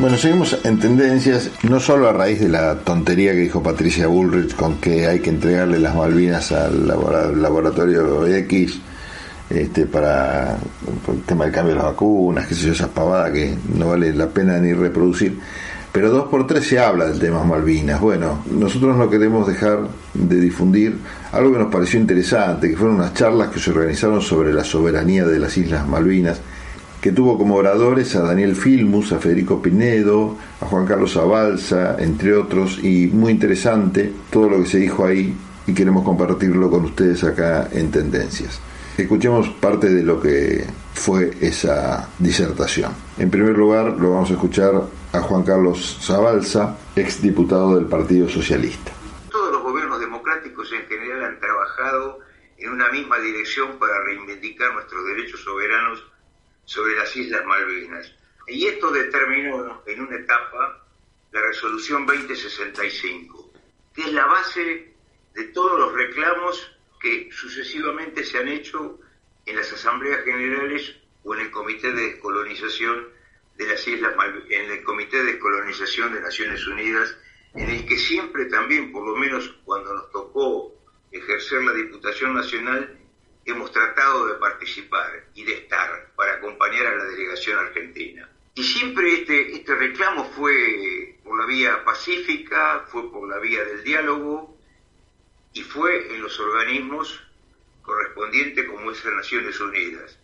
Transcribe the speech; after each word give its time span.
Bueno, 0.00 0.16
seguimos 0.16 0.56
en 0.64 0.78
tendencias, 0.78 1.50
no 1.62 1.78
solo 1.78 2.08
a 2.08 2.14
raíz 2.14 2.40
de 2.40 2.48
la 2.48 2.76
tontería 2.76 3.32
que 3.32 3.40
dijo 3.40 3.62
Patricia 3.62 4.06
Bullrich 4.06 4.54
con 4.54 4.78
que 4.78 5.06
hay 5.06 5.20
que 5.20 5.28
entregarle 5.28 5.78
las 5.78 5.94
Malvinas 5.94 6.52
al 6.52 6.88
laboratorio 6.88 8.26
X 8.26 8.80
este, 9.50 9.84
para 9.84 10.56
el 11.06 11.22
tema 11.26 11.44
del 11.44 11.52
cambio 11.52 11.74
de 11.74 11.82
las 11.82 11.90
vacunas, 11.92 12.46
qué 12.46 12.54
sé 12.54 12.66
yo, 12.68 12.72
esas 12.72 12.88
pavadas 12.88 13.30
que 13.32 13.54
no 13.76 13.88
vale 13.88 14.14
la 14.14 14.28
pena 14.28 14.58
ni 14.58 14.72
reproducir. 14.72 15.38
Pero 15.92 16.10
dos 16.10 16.28
por 16.28 16.46
tres 16.46 16.66
se 16.66 16.78
habla 16.78 17.06
del 17.06 17.18
tema 17.18 17.42
Malvinas. 17.42 18.00
Bueno, 18.00 18.44
nosotros 18.50 18.96
no 18.96 19.10
queremos 19.10 19.46
dejar 19.46 19.88
de 20.14 20.40
difundir 20.40 20.98
algo 21.32 21.52
que 21.52 21.58
nos 21.58 21.72
pareció 21.72 21.98
interesante, 21.98 22.70
que 22.70 22.76
fueron 22.76 22.96
unas 22.96 23.14
charlas 23.14 23.48
que 23.48 23.58
se 23.58 23.70
organizaron 23.70 24.20
sobre 24.20 24.52
la 24.52 24.62
soberanía 24.62 25.26
de 25.26 25.38
las 25.40 25.56
Islas 25.56 25.88
Malvinas 25.88 26.40
que 27.00 27.12
tuvo 27.12 27.38
como 27.38 27.54
oradores 27.54 28.14
a 28.14 28.20
Daniel 28.20 28.54
Filmus, 28.54 29.12
a 29.12 29.18
Federico 29.18 29.62
Pinedo, 29.62 30.36
a 30.60 30.66
Juan 30.66 30.84
Carlos 30.84 31.16
Abalza, 31.16 31.96
entre 31.98 32.34
otros, 32.34 32.78
y 32.82 33.06
muy 33.06 33.32
interesante 33.32 34.12
todo 34.30 34.50
lo 34.50 34.62
que 34.62 34.68
se 34.68 34.78
dijo 34.78 35.06
ahí 35.06 35.34
y 35.66 35.72
queremos 35.72 36.04
compartirlo 36.04 36.70
con 36.70 36.84
ustedes 36.84 37.24
acá 37.24 37.68
en 37.72 37.90
Tendencias. 37.90 38.60
Escuchemos 38.96 39.48
parte 39.48 39.88
de 39.88 40.02
lo 40.02 40.20
que 40.20 40.66
fue 40.94 41.30
esa 41.40 42.08
disertación. 42.18 42.94
En 43.18 43.30
primer 43.30 43.56
lugar, 43.56 43.96
lo 43.98 44.12
vamos 44.12 44.30
a 44.30 44.34
escuchar 44.34 44.72
a 45.12 45.20
Juan 45.20 45.42
Carlos 45.42 45.98
Zabalza, 46.02 46.76
exdiputado 46.94 47.76
del 47.76 47.86
Partido 47.86 48.28
Socialista. 48.28 48.92
Todos 49.30 49.52
los 49.52 49.62
gobiernos 49.62 50.00
democráticos 50.00 50.70
en 50.72 50.86
general 50.86 51.24
han 51.24 51.40
trabajado 51.40 52.18
en 52.58 52.70
una 52.70 52.90
misma 52.90 53.18
dirección 53.18 53.78
para 53.78 54.02
reivindicar 54.04 54.74
nuestros 54.74 55.04
derechos 55.06 55.40
soberanos 55.42 56.04
sobre 56.64 56.94
las 56.96 57.16
Islas 57.16 57.44
Malvinas. 57.46 58.12
Y 58.46 58.66
esto 58.66 58.90
determinó 58.90 59.82
en 59.86 60.00
una 60.00 60.16
etapa 60.16 60.84
la 61.32 61.40
resolución 61.40 62.04
2065, 62.06 63.50
que 63.94 64.02
es 64.02 64.12
la 64.12 64.26
base 64.26 64.94
de 65.34 65.44
todos 65.44 65.78
los 65.78 65.94
reclamos 65.94 66.79
que 67.00 67.30
sucesivamente 67.32 68.24
se 68.24 68.38
han 68.38 68.48
hecho 68.48 69.00
en 69.46 69.56
las 69.56 69.72
asambleas 69.72 70.22
generales 70.24 70.96
o 71.24 71.34
en 71.34 71.40
el 71.40 71.50
Comité 71.50 71.92
de 71.92 72.02
Descolonización 72.02 73.08
de 73.56 73.66
las 73.66 73.86
Islas 73.86 74.14
en 74.48 74.70
el 74.70 74.82
Comité 74.84 75.18
de 75.18 75.32
Descolonización 75.32 76.14
de 76.14 76.20
Naciones 76.20 76.66
Unidas, 76.66 77.16
en 77.54 77.68
el 77.68 77.86
que 77.86 77.96
siempre 77.98 78.46
también, 78.46 78.92
por 78.92 79.06
lo 79.06 79.16
menos 79.16 79.48
cuando 79.64 79.92
nos 79.92 80.10
tocó 80.10 80.74
ejercer 81.10 81.62
la 81.62 81.72
Diputación 81.72 82.34
Nacional, 82.34 82.98
hemos 83.44 83.72
tratado 83.72 84.26
de 84.26 84.34
participar 84.34 85.26
y 85.34 85.44
de 85.44 85.54
estar 85.54 86.12
para 86.14 86.34
acompañar 86.34 86.86
a 86.86 86.96
la 86.96 87.04
delegación 87.04 87.58
argentina. 87.58 88.30
Y 88.54 88.62
siempre 88.62 89.12
este, 89.14 89.52
este 89.52 89.74
reclamo 89.74 90.24
fue 90.24 91.18
por 91.24 91.38
la 91.38 91.46
vía 91.46 91.84
pacífica, 91.84 92.86
fue 92.88 93.10
por 93.10 93.28
la 93.28 93.38
vía 93.38 93.64
del 93.64 93.82
diálogo 93.82 94.59
y 95.52 95.62
fue 95.62 96.14
en 96.14 96.22
los 96.22 96.38
organismos 96.38 97.20
correspondientes 97.82 98.68
como 98.68 98.90
es 98.90 99.04
las 99.04 99.14
Naciones 99.14 99.60
Unidas. 99.60 100.18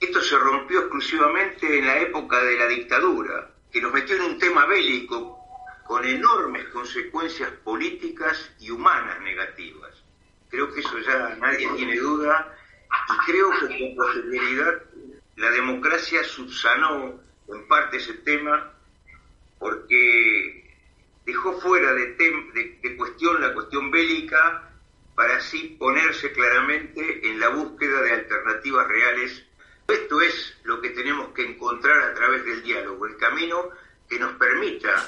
Esto 0.00 0.20
se 0.20 0.38
rompió 0.38 0.80
exclusivamente 0.80 1.78
en 1.78 1.86
la 1.86 2.00
época 2.00 2.42
de 2.42 2.56
la 2.56 2.66
dictadura, 2.66 3.50
que 3.72 3.80
nos 3.80 3.92
metió 3.92 4.16
en 4.16 4.22
un 4.22 4.38
tema 4.38 4.66
bélico 4.66 5.38
con 5.86 6.04
enormes 6.04 6.66
consecuencias 6.68 7.50
políticas 7.64 8.50
y 8.60 8.70
humanas 8.70 9.20
negativas. 9.20 9.92
Creo 10.50 10.72
que 10.72 10.80
eso 10.80 10.98
ya 10.98 11.36
nadie 11.36 11.68
tiene 11.76 11.96
duda 11.96 12.54
y 13.08 13.30
creo 13.30 13.50
que 13.50 13.78
con 13.78 13.96
posterioridad 13.96 14.82
la 15.36 15.50
democracia 15.50 16.24
subsanó 16.24 17.20
en 17.48 17.68
parte 17.68 17.98
ese 17.98 18.14
tema 18.14 18.72
porque 19.58 20.65
dejó 21.26 21.60
fuera 21.60 21.92
de, 21.92 22.96
cuestión 22.96 23.40
la 23.40 23.52
cuestión 23.52 23.90
bélica 23.90 24.70
para 25.14 25.36
así 25.36 25.76
ponerse 25.78 26.32
claramente 26.32 27.28
en 27.28 27.40
la 27.40 27.48
búsqueda 27.48 28.00
de 28.02 28.12
alternativas 28.12 28.86
reales. 28.86 29.44
Esto 29.88 30.20
es 30.22 30.56
lo 30.62 30.80
que 30.80 30.90
tenemos 30.90 31.30
que 31.34 31.44
encontrar 31.44 31.98
a 31.98 32.14
través 32.14 32.44
del 32.44 32.62
diálogo, 32.62 33.06
el 33.06 33.16
camino 33.16 33.70
que 34.08 34.18
nos 34.20 34.34
permita 34.34 35.04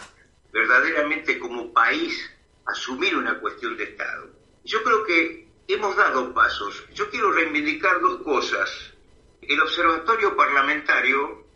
verdaderamente 0.53 1.39
como 1.39 1.73
país 1.73 2.31
asumir 2.67 3.17
una 3.17 3.39
cuestión 3.39 3.77
de 3.77 3.85
Estado. 3.85 4.29
Yo 4.65 4.83
creo 4.83 5.05
que 5.05 5.49
hemos 5.69 5.97
dado 5.97 6.35
pasos. 6.35 6.85
Yo 6.95 7.09
quiero 7.11 7.31
reivindicar 7.31 8.01
dos 8.01 8.23
cosas. 8.23 8.71
El 9.41 9.61
observatorio 9.61 10.37
parlamentario, 10.37 11.47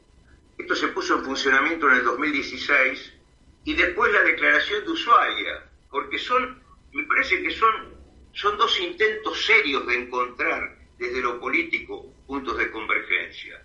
esto 0.56 0.76
se 0.76 0.88
puso 0.88 1.16
en 1.16 1.24
funcionamiento 1.24 1.88
en 1.88 1.96
el 1.96 2.04
2016, 2.04 3.21
y 3.64 3.74
después 3.74 4.12
la 4.12 4.22
declaración 4.22 4.84
de 4.84 4.90
Ushuaia, 4.90 5.70
porque 5.90 6.18
son, 6.18 6.62
me 6.92 7.04
parece 7.04 7.42
que 7.42 7.50
son, 7.50 7.94
son 8.32 8.56
dos 8.56 8.80
intentos 8.80 9.44
serios 9.44 9.86
de 9.86 10.02
encontrar 10.02 10.78
desde 10.98 11.20
lo 11.20 11.40
político 11.40 12.12
puntos 12.26 12.56
de 12.58 12.70
convergencia. 12.70 13.62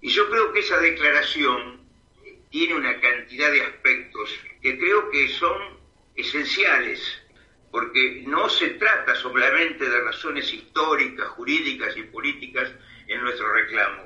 Y 0.00 0.08
yo 0.08 0.28
creo 0.28 0.52
que 0.52 0.60
esa 0.60 0.78
declaración 0.78 1.80
tiene 2.50 2.74
una 2.74 3.00
cantidad 3.00 3.50
de 3.50 3.62
aspectos 3.62 4.30
que 4.62 4.78
creo 4.78 5.10
que 5.10 5.28
son 5.28 5.60
esenciales 6.14 7.20
porque 7.74 8.22
no 8.24 8.48
se 8.48 8.70
trata 8.70 9.16
solamente 9.16 9.88
de 9.88 10.00
razones 10.02 10.52
históricas, 10.52 11.26
jurídicas 11.30 11.96
y 11.96 12.04
políticas 12.04 12.70
en 13.08 13.20
nuestro 13.20 13.52
reclamo. 13.52 14.04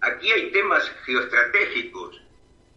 Aquí 0.00 0.32
hay 0.32 0.50
temas 0.50 0.90
geoestratégicos, 1.04 2.20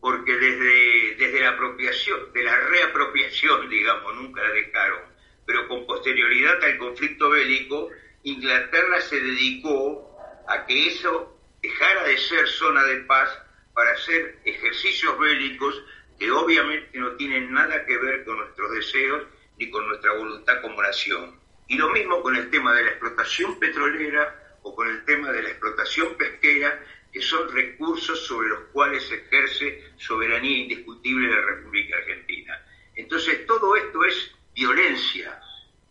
porque 0.08 0.38
desde, 0.38 1.16
desde 1.16 1.42
la 1.42 1.50
apropiación, 1.50 2.32
de 2.32 2.42
la 2.42 2.56
reapropiación, 2.56 3.70
digamos, 3.70 4.16
nunca 4.16 4.42
la 4.42 4.52
dejaron, 4.52 5.02
pero 5.46 5.68
con 5.68 5.86
posterioridad 5.86 6.64
al 6.64 6.78
conflicto 6.78 7.30
bélico, 7.30 7.90
Inglaterra 8.24 9.02
se 9.02 9.20
dedicó 9.20 10.18
a 10.48 10.66
que 10.66 10.88
eso 10.88 11.38
dejara 11.62 12.06
de 12.06 12.18
ser 12.20 12.48
zona 12.48 12.86
de 12.86 13.02
paz 13.02 13.38
para 13.74 13.92
hacer 13.92 14.40
ejercicios 14.46 15.20
bélicos 15.20 15.84
que 16.18 16.32
obviamente 16.32 16.98
no 17.00 17.12
tienen 17.18 17.52
nada 17.52 17.86
que 17.86 17.98
ver 17.98 18.24
con 18.24 18.38
nuestros 18.38 18.72
deseos 18.76 19.24
ni 19.60 19.70
con 19.70 19.86
nuestra 19.90 20.14
voluntad 20.14 20.62
como 20.62 20.82
nación. 20.82 21.38
Y 21.68 21.76
lo 21.76 21.90
mismo 21.90 22.22
con 22.22 22.34
el 22.34 22.50
tema 22.50 22.74
de 22.74 22.84
la 22.84 22.92
explotación 22.92 23.60
petrolera 23.60 24.58
o 24.62 24.74
con 24.74 24.88
el 24.88 25.04
tema 25.04 25.34
de 25.34 25.44
la 25.44 25.50
explotación 25.50 26.16
pesquera, 26.16 26.82
que 27.18 27.24
son 27.24 27.52
recursos 27.52 28.28
sobre 28.28 28.50
los 28.50 28.60
cuales 28.72 29.12
ejerce 29.12 29.92
soberanía 29.98 30.60
indiscutible 30.60 31.34
la 31.34 31.42
República 31.42 31.98
Argentina. 31.98 32.64
Entonces 32.96 33.44
todo 33.48 33.76
esto 33.76 34.06
es 34.06 34.36
violencia 34.54 35.42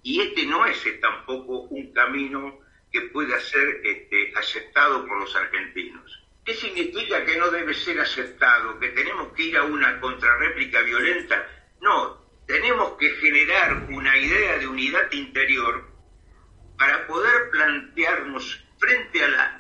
y 0.05 0.21
este 0.21 0.47
no 0.47 0.65
es 0.67 0.79
tampoco 1.01 1.63
un 1.63 1.93
camino 1.93 2.61
que 2.93 3.01
pueda 3.13 3.41
ser 3.41 3.81
este, 3.83 4.33
aceptado 4.37 5.05
por 5.05 5.19
los 5.19 5.35
argentinos. 5.35 6.23
¿Qué 6.45 6.55
significa 6.55 7.25
que 7.25 7.37
no 7.39 7.51
debe 7.51 7.75
ser 7.75 7.99
aceptado? 7.99 8.79
¿Que 8.79 8.91
tenemos 8.91 9.33
que 9.33 9.43
ir 9.43 9.57
a 9.57 9.65
una 9.65 9.99
contrarréplica 9.99 10.81
violenta? 10.83 11.45
No, 11.81 12.25
tenemos 12.47 12.93
que 12.99 13.11
generar 13.17 13.89
una 13.91 14.17
idea 14.17 14.59
de 14.59 14.69
unidad 14.69 15.11
interior 15.11 15.91
para 16.79 17.05
poder 17.09 17.51
plantearnos 17.51 18.65
frente 18.79 19.25
a, 19.25 19.29
la, 19.29 19.59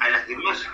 a, 0.00 0.10
las 0.10 0.26
demás 0.26 0.68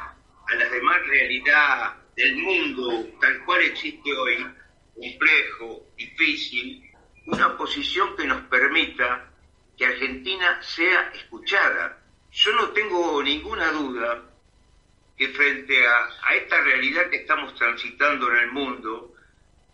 a 0.52 0.54
las 0.56 0.70
demás 0.70 0.98
realidades 1.06 1.92
del 2.14 2.36
mundo 2.36 3.08
tal 3.20 3.42
cual 3.44 3.62
existe 3.62 4.12
hoy, 4.12 4.46
complejo, 4.94 5.86
difícil, 5.96 6.90
una 7.26 7.56
posición 7.56 8.14
que 8.16 8.26
nos 8.26 8.42
permita 8.42 9.30
que 9.78 9.86
Argentina 9.86 10.62
sea 10.62 11.10
escuchada. 11.14 11.98
Yo 12.30 12.52
no 12.52 12.68
tengo 12.70 13.22
ninguna 13.22 13.72
duda 13.72 14.22
que 15.16 15.28
frente 15.28 15.86
a, 15.86 16.08
a 16.22 16.34
esta 16.34 16.60
realidad 16.60 17.08
que 17.08 17.16
estamos 17.16 17.54
transitando 17.54 18.30
en 18.30 18.38
el 18.38 18.52
mundo, 18.52 19.14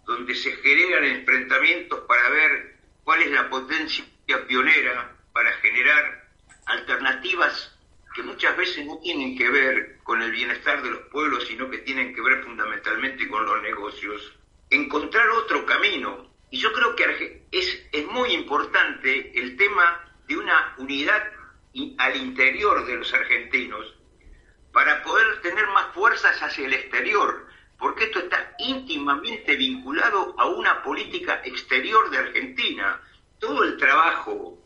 donde 0.07 0.35
se 0.35 0.53
generan 0.53 1.05
enfrentamientos 1.05 2.01
para 2.07 2.29
ver 2.31 2.77
cuál 3.03 3.23
es 3.23 3.31
la 3.33 3.51
potencia 3.51 4.05
pionera 4.47 5.17
para 5.33 5.53
generar 5.55 6.29
alternativas 6.67 7.78
que 8.19 8.25
muchas 8.25 8.57
veces 8.57 8.85
no 8.85 8.99
tienen 8.99 9.39
que 9.39 9.49
ver 9.49 9.99
con 10.03 10.21
el 10.21 10.33
bienestar 10.33 10.83
de 10.83 10.91
los 10.91 11.03
pueblos, 11.03 11.47
sino 11.47 11.71
que 11.71 11.79
tienen 11.79 12.13
que 12.13 12.21
ver 12.21 12.43
fundamentalmente 12.43 13.29
con 13.29 13.47
los 13.47 13.63
negocios, 13.63 14.37
encontrar 14.71 15.31
otro 15.31 15.65
camino. 15.65 16.29
Y 16.51 16.59
yo 16.59 16.73
creo 16.73 16.97
que 16.97 17.47
es, 17.53 17.81
es 17.93 18.07
muy 18.09 18.33
importante 18.33 19.39
el 19.39 19.57
tema 19.57 20.05
de 20.27 20.37
una 20.37 20.75
unidad 20.79 21.31
al 21.99 22.17
interior 22.17 22.85
de 22.87 22.97
los 22.97 23.15
argentinos 23.15 23.95
para 24.73 25.01
poder 25.05 25.41
tener 25.41 25.69
más 25.69 25.95
fuerzas 25.95 26.43
hacia 26.43 26.67
el 26.67 26.73
exterior, 26.73 27.47
porque 27.79 28.07
esto 28.07 28.19
está 28.19 28.57
íntimamente 28.59 29.55
vinculado 29.55 30.35
a 30.39 30.47
una 30.47 30.83
política 30.83 31.41
exterior 31.45 32.11
de 32.11 32.19
Argentina. 32.19 33.01
Todo 33.39 33.63
el 33.63 33.77
trabajo 33.77 34.59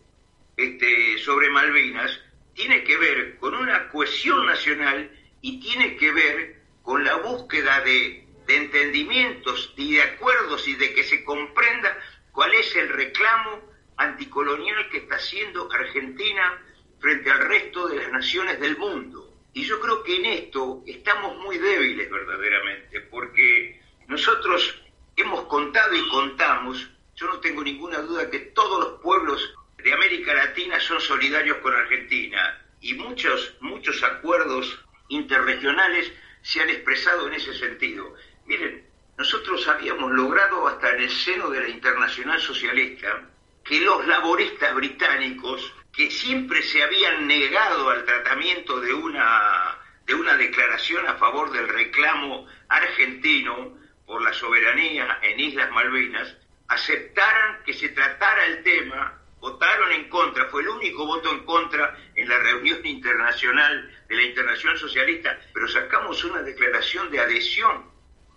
este, 0.56 1.18
sobre 1.18 1.50
Malvinas 1.50 2.18
tiene 2.54 2.84
que 2.84 2.96
ver 2.96 3.38
con 3.38 3.54
una 3.54 3.88
cohesión 3.88 4.46
nacional 4.46 5.10
y 5.40 5.60
tiene 5.60 5.96
que 5.96 6.12
ver 6.12 6.62
con 6.82 7.04
la 7.04 7.16
búsqueda 7.16 7.80
de, 7.80 8.20
entendimientos 8.48 9.72
y 9.76 9.94
de 9.94 10.02
acuerdos 10.02 10.68
y 10.68 10.74
de 10.74 10.92
que 10.92 11.04
se 11.04 11.24
comprenda 11.24 11.96
cuál 12.32 12.52
es 12.52 12.76
el 12.76 12.90
reclamo 12.90 13.62
anticolonial 13.96 14.90
que 14.90 14.98
está 14.98 15.14
haciendo 15.14 15.72
Argentina 15.72 16.60
frente 17.00 17.30
al 17.30 17.38
resto 17.38 17.88
de 17.88 17.96
las 17.96 18.12
naciones 18.12 18.60
del 18.60 18.76
mundo. 18.76 19.32
Y 19.54 19.64
yo 19.64 19.80
creo 19.80 20.02
que 20.02 20.16
en 20.16 20.26
esto 20.26 20.82
estamos 20.86 21.38
muy 21.38 21.56
débiles 21.56 22.10
verdaderamente, 22.10 23.00
porque 23.02 23.80
nosotros 24.08 24.82
hemos 25.16 25.44
contado 25.44 25.94
y 25.94 26.08
contamos, 26.10 26.90
yo 27.14 27.26
no 27.28 27.40
tengo 27.40 27.62
ninguna 27.62 28.00
duda 28.00 28.28
que 28.28 28.38
todos 28.40 28.80
los 28.80 29.00
pueblos 29.00 29.54
de 29.82 29.92
América 29.92 30.34
Latina 30.34 30.78
son 30.80 31.00
solidarios 31.00 31.58
con 31.58 31.74
Argentina 31.74 32.60
y 32.80 32.94
muchos, 32.94 33.56
muchos 33.60 34.02
acuerdos 34.02 34.84
interregionales 35.08 36.12
se 36.42 36.60
han 36.60 36.70
expresado 36.70 37.28
en 37.28 37.34
ese 37.34 37.54
sentido. 37.54 38.14
Miren, 38.46 38.86
nosotros 39.16 39.66
habíamos 39.68 40.10
logrado 40.12 40.66
hasta 40.66 40.90
en 40.90 41.02
el 41.02 41.10
seno 41.10 41.50
de 41.50 41.60
la 41.60 41.68
Internacional 41.68 42.40
Socialista 42.40 43.28
que 43.64 43.80
los 43.80 44.06
laboristas 44.06 44.74
británicos, 44.74 45.72
que 45.92 46.10
siempre 46.10 46.62
se 46.62 46.82
habían 46.82 47.26
negado 47.26 47.90
al 47.90 48.04
tratamiento 48.04 48.80
de 48.80 48.92
una, 48.92 49.78
de 50.06 50.14
una 50.14 50.36
declaración 50.36 51.06
a 51.06 51.14
favor 51.14 51.52
del 51.52 51.68
reclamo 51.68 52.46
argentino 52.68 53.78
por 54.06 54.22
la 54.22 54.32
soberanía 54.32 55.18
en 55.22 55.38
Islas 55.38 55.70
Malvinas, 55.70 56.36
aceptaran 56.68 57.62
que 57.64 57.74
se 57.74 57.90
tratara 57.90 58.46
el 58.46 58.62
tema, 58.64 59.21
votaron 59.42 59.90
en 59.90 60.08
contra, 60.08 60.48
fue 60.50 60.62
el 60.62 60.68
único 60.68 61.04
voto 61.04 61.32
en 61.32 61.44
contra 61.44 61.98
en 62.14 62.28
la 62.28 62.38
reunión 62.38 62.86
internacional 62.86 63.92
de 64.08 64.14
la 64.14 64.22
Internacional 64.22 64.78
Socialista, 64.78 65.36
pero 65.52 65.66
sacamos 65.66 66.22
una 66.22 66.42
declaración 66.42 67.10
de 67.10 67.18
adhesión 67.18 67.90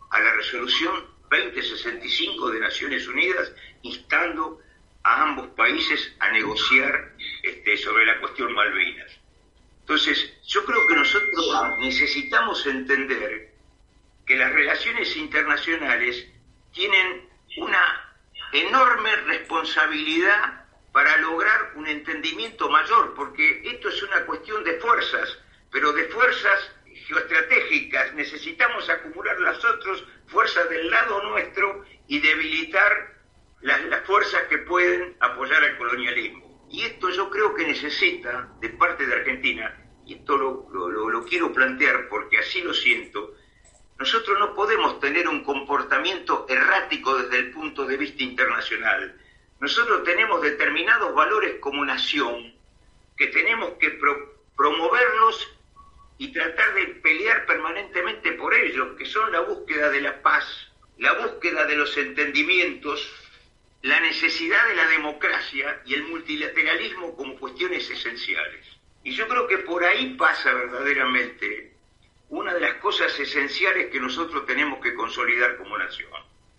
a 0.09 0.19
la 0.19 0.33
resolución 0.33 1.05
2065 1.29 2.49
de 2.49 2.59
Naciones 2.59 3.07
Unidas 3.07 3.53
instando 3.83 4.59
a 5.03 5.21
ambos 5.21 5.47
países 5.49 6.11
a 6.19 6.31
negociar 6.31 7.13
este, 7.43 7.77
sobre 7.77 8.07
la 8.07 8.19
cuestión 8.19 8.51
Malvinas. 8.53 9.11
Entonces, 9.81 10.33
yo 10.47 10.65
creo 10.65 10.87
que 10.87 10.95
nosotros 10.95 11.45
necesitamos 11.81 12.65
entender 12.65 13.53
que 14.25 14.35
las 14.37 14.51
relaciones 14.51 15.15
internacionales 15.15 16.27
tienen 16.73 17.29
una 17.57 18.17
enorme 18.51 19.15
responsabilidad 19.17 20.64
para 20.95 21.17
lograr 21.17 21.73
un 21.75 21.87
entendimiento 21.87 22.69
mayor, 22.69 23.13
porque 23.15 23.63
esto 23.65 23.89
es 23.89 24.01
una 24.03 24.25
cuestión 24.25 24.63
de 24.63 24.79
fuerzas, 24.79 25.37
pero 25.69 25.91
de 25.91 26.05
fuerzas 26.05 26.71
geoestratégicas. 26.85 28.13
Necesitamos 28.13 28.89
acumular 28.89 29.37
las 29.41 29.59
fuerzas 30.27 30.69
del 30.69 30.89
lado 30.89 31.21
nuestro 31.23 31.83
y 32.07 32.21
debilitar 32.21 33.13
las, 33.59 34.05
fuerzas 34.05 34.43
que 34.43 34.59
pueden 34.59 35.17
apoyar 35.19 35.65
al 35.65 35.77
colonialismo. 35.77 36.65
Y 36.71 36.83
esto 36.83 37.09
yo 37.09 37.29
creo 37.29 37.53
que 37.53 37.67
necesita, 37.67 38.53
de 38.61 38.69
parte 38.69 39.05
de 39.05 39.15
Argentina, 39.15 39.77
y 40.05 40.13
esto 40.13 40.37
lo, 40.37 40.69
lo 41.09 41.25
quiero 41.25 41.51
plantear 41.51 42.07
porque 42.07 42.39
así 42.39 42.61
lo 42.61 42.73
siento, 42.73 43.35
nosotros 43.99 44.39
no 44.39 44.55
podemos 44.55 45.01
tener 45.01 45.27
un 45.27 45.43
comportamiento 45.43 46.45
errático 46.47 47.17
desde 47.17 47.39
el 47.39 47.51
punto 47.51 47.85
de 47.85 47.97
vista 47.97 48.23
internacional. 48.23 49.19
Nosotros 49.59 50.03
tenemos 50.03 50.41
determinados 50.41 51.13
valores 51.15 51.55
como 51.59 51.85
nación 51.85 52.53
que 53.17 53.27
tenemos 53.27 53.73
que 53.79 53.97
promoverlos 54.55 55.55
y 56.17 56.31
tratar 56.31 56.73
de 56.73 56.87
pelear 57.01 57.45
permanentemente 57.45 58.33
por 58.33 58.53
ellos, 58.53 58.97
que 58.97 59.05
son 59.05 59.31
la 59.31 59.41
búsqueda 59.41 59.89
de 59.89 60.01
la 60.01 60.21
paz, 60.21 60.45
la 60.97 61.13
búsqueda 61.13 61.65
de 61.65 61.75
los 61.75 61.95
entendimientos, 61.97 63.09
la 63.81 63.99
necesidad 63.99 64.67
de 64.67 64.75
la 64.75 64.87
democracia 64.87 65.81
y 65.85 65.93
el 65.93 66.03
multilateralismo 66.03 67.15
como 67.15 67.37
cuestiones 67.37 67.89
esenciales. 67.89 68.65
Y 69.03 69.11
yo 69.11 69.27
creo 69.27 69.47
que 69.47 69.59
por 69.59 69.83
ahí 69.83 70.15
pasa 70.15 70.53
verdaderamente 70.53 71.75
una 72.29 72.53
de 72.53 72.61
las 72.61 72.75
cosas 72.75 73.17
esenciales 73.19 73.91
que 73.91 73.99
nosotros 73.99 74.45
tenemos 74.45 74.79
que 74.81 74.95
consolidar 74.95 75.57
como 75.57 75.77
nación. 75.77 76.09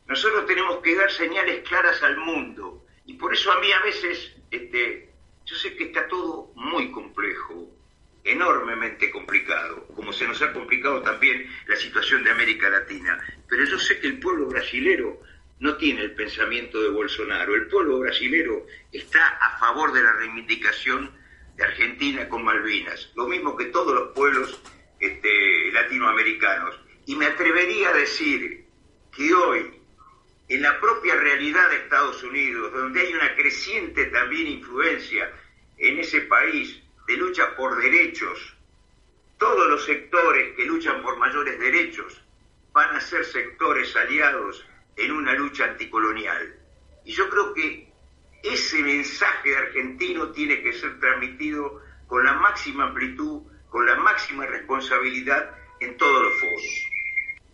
Nosotros 0.07 0.47
tenemos 0.47 0.79
que 0.79 0.95
dar 0.95 1.11
señales 1.11 1.67
claras 1.69 2.03
al 2.03 2.17
mundo. 2.19 2.86
Y 3.07 3.15
por 3.15 3.33
eso 3.33 3.53
a 3.53 3.61
mí 3.61 3.71
a 3.73 3.81
veces, 3.81 4.33
este, 4.51 5.09
yo 5.45 5.57
sé 5.57 5.77
que 5.77 5.85
está 5.85 6.07
todo 6.09 6.53
muy 6.55 6.91
complejo, 6.91 7.71
enormemente 8.25 9.11
complicado, 9.11 9.87
como 9.95 10.13
se 10.13 10.27
nos 10.27 10.43
ha 10.43 10.53
complicado 10.53 11.01
también 11.03 11.49
la 11.69 11.77
situación 11.77 12.25
de 12.25 12.33
América 12.33 12.69
Latina. 12.69 13.19
Pero 13.49 13.65
yo 13.65 13.79
sé 13.79 14.01
que 14.01 14.09
el 14.09 14.19
pueblo 14.19 14.47
brasilero 14.47 15.23
no 15.61 15.77
tiene 15.77 16.03
el 16.03 16.15
pensamiento 16.15 16.83
de 16.83 16.91
Bolsonaro. 16.91 17.55
El 17.55 17.69
pueblo 17.69 18.01
brasilero 18.01 18.67
está 18.93 19.27
a 19.39 19.59
favor 19.59 19.93
de 19.93 20.03
la 20.03 20.13
reivindicación 20.13 21.11
de 21.57 21.65
Argentina 21.65 22.29
con 22.29 22.45
Malvinas, 22.45 23.11
lo 23.15 23.27
mismo 23.27 23.57
que 23.57 23.67
todos 23.67 23.95
los 23.95 24.13
pueblos 24.13 24.61
este, 25.01 25.73
latinoamericanos. 25.73 26.79
Y 27.07 27.15
me 27.17 27.27
atrevería 27.27 27.91
a 27.91 27.97
decir 27.97 28.67
que 29.15 29.33
hoy, 29.33 29.76
en 30.49 30.63
la 30.63 30.81
propia 30.81 31.17
realidad 31.17 31.69
de 31.71 31.77
Estados 31.77 32.23
Unidos, 32.23 32.73
donde 32.73 33.01
hay 33.01 33.15
una 33.15 33.35
creciente 33.35 34.07
también 34.07 34.47
influencia 34.47 35.33
en 35.77 35.99
ese 35.99 36.23
país 36.23 36.81
de 37.07 37.17
lucha 37.17 37.57
por 37.57 37.81
derechos, 37.81 38.57
todos 39.39 39.69
los 39.69 39.85
sectores 39.85 40.55
que 40.57 40.65
luchan 40.65 41.03
por 41.03 41.19
mayores 41.19 41.59
derechos 41.59 42.23
van 42.73 42.95
a 42.95 43.01
ser 43.01 43.25
sectores 43.25 43.95
aliados 43.97 44.65
en 44.97 45.13
una 45.13 45.35
lucha 45.35 45.65
anticolonial. 45.65 46.55
Y 47.05 47.13
yo 47.13 47.29
creo 47.29 47.53
que 47.53 47.93
ese 48.43 48.83
mensaje 48.83 49.57
argentino 49.57 50.31
tiene 50.31 50.63
que 50.63 50.73
ser 50.73 50.99
transmitido 51.01 51.83
con 52.07 52.25
la 52.25 52.35
máxima 52.35 52.85
amplitud, 52.85 53.43
con 53.69 53.85
la 53.85 53.97
máxima 53.97 54.47
responsabilidad 54.47 55.51
en 55.81 55.97
todos 55.97 56.23
los 56.23 56.41
foros. 56.41 56.91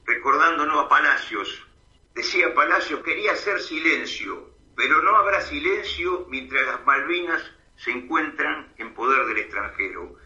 Recordándonos 0.06 0.84
a 0.84 0.88
Palacios, 0.88 1.66
decía 2.14 2.54
Palacios, 2.54 3.02
quería 3.02 3.32
hacer 3.32 3.60
silencio, 3.60 4.50
pero 4.76 5.02
no 5.02 5.16
habrá 5.16 5.40
silencio 5.40 6.26
mientras 6.28 6.66
las 6.66 6.84
Malvinas 6.84 7.42
se 7.76 7.90
encuentran 7.90 8.72
en 8.78 8.94
poder 8.94 9.26
del 9.26 9.38
extranjero. 9.38 10.16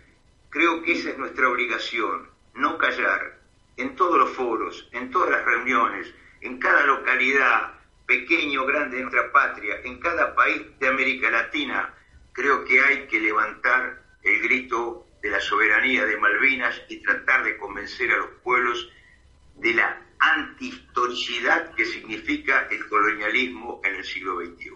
Creo 0.50 0.82
que 0.82 0.92
esa 0.92 1.10
es 1.10 1.18
nuestra 1.18 1.48
obligación, 1.48 2.30
no 2.54 2.78
callar, 2.78 3.40
en 3.76 3.94
todos 3.94 4.18
los 4.18 4.30
foros, 4.30 4.88
en 4.92 5.10
todas 5.10 5.30
las 5.30 5.44
reuniones, 5.44 6.12
en 6.40 6.58
cada 6.58 6.84
localidad, 6.86 7.74
pequeño 8.06 8.62
o 8.62 8.66
grande 8.66 8.96
de 8.96 9.02
nuestra 9.02 9.32
patria, 9.32 9.80
en 9.84 9.98
cada 9.98 10.34
país 10.34 10.62
de 10.78 10.88
América 10.88 11.30
Latina, 11.30 11.92
creo 12.32 12.64
que 12.64 12.80
hay 12.80 13.06
que 13.08 13.20
levantar 13.20 14.02
el 14.22 14.42
grito 14.42 15.06
de 15.22 15.30
la 15.30 15.40
soberanía 15.40 16.04
de 16.04 16.16
Malvinas 16.16 16.80
y 16.88 17.02
tratar 17.02 17.44
de 17.44 17.56
convencer 17.56 18.12
a 18.12 18.18
los 18.18 18.30
pueblos 18.42 18.90
de 19.60 19.74
la 19.74 20.00
antihistoricidad 20.18 21.72
que 21.74 21.84
significa 21.84 22.66
el 22.70 22.86
colonialismo 22.88 23.80
en 23.84 23.96
el 23.96 24.04
siglo 24.04 24.40
XXI. 24.40 24.70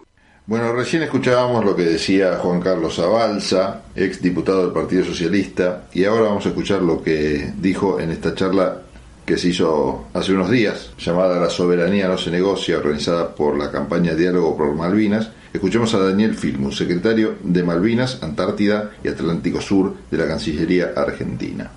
Bueno, 0.47 0.73
recién 0.73 1.03
escuchábamos 1.03 1.63
lo 1.63 1.75
que 1.75 1.83
decía 1.83 2.37
Juan 2.37 2.61
Carlos 2.61 2.99
Abalza, 2.99 3.83
ex 3.95 4.21
diputado 4.21 4.63
del 4.63 4.73
Partido 4.73 5.05
Socialista, 5.05 5.87
y 5.93 6.03
ahora 6.03 6.23
vamos 6.23 6.45
a 6.45 6.49
escuchar 6.49 6.81
lo 6.81 7.01
que 7.01 7.53
dijo 7.57 7.99
en 7.99 8.11
esta 8.11 8.33
charla 8.33 8.81
que 9.25 9.37
se 9.37 9.49
hizo 9.49 10.07
hace 10.13 10.33
unos 10.33 10.49
días, 10.49 10.91
llamada 10.97 11.39
La 11.39 11.49
soberanía 11.49 12.07
no 12.07 12.17
se 12.17 12.31
negocia, 12.31 12.77
organizada 12.77 13.33
por 13.35 13.57
la 13.57 13.71
campaña 13.71 14.15
Diálogo 14.15 14.57
por 14.57 14.73
Malvinas. 14.73 15.29
Escuchemos 15.53 15.93
a 15.93 15.99
Daniel 15.99 16.35
Filmus, 16.35 16.75
secretario 16.75 17.35
de 17.43 17.63
Malvinas, 17.63 18.21
Antártida 18.23 18.91
y 19.03 19.09
Atlántico 19.09 19.61
Sur 19.61 19.95
de 20.09 20.17
la 20.17 20.27
Cancillería 20.27 20.93
Argentina. 20.95 21.71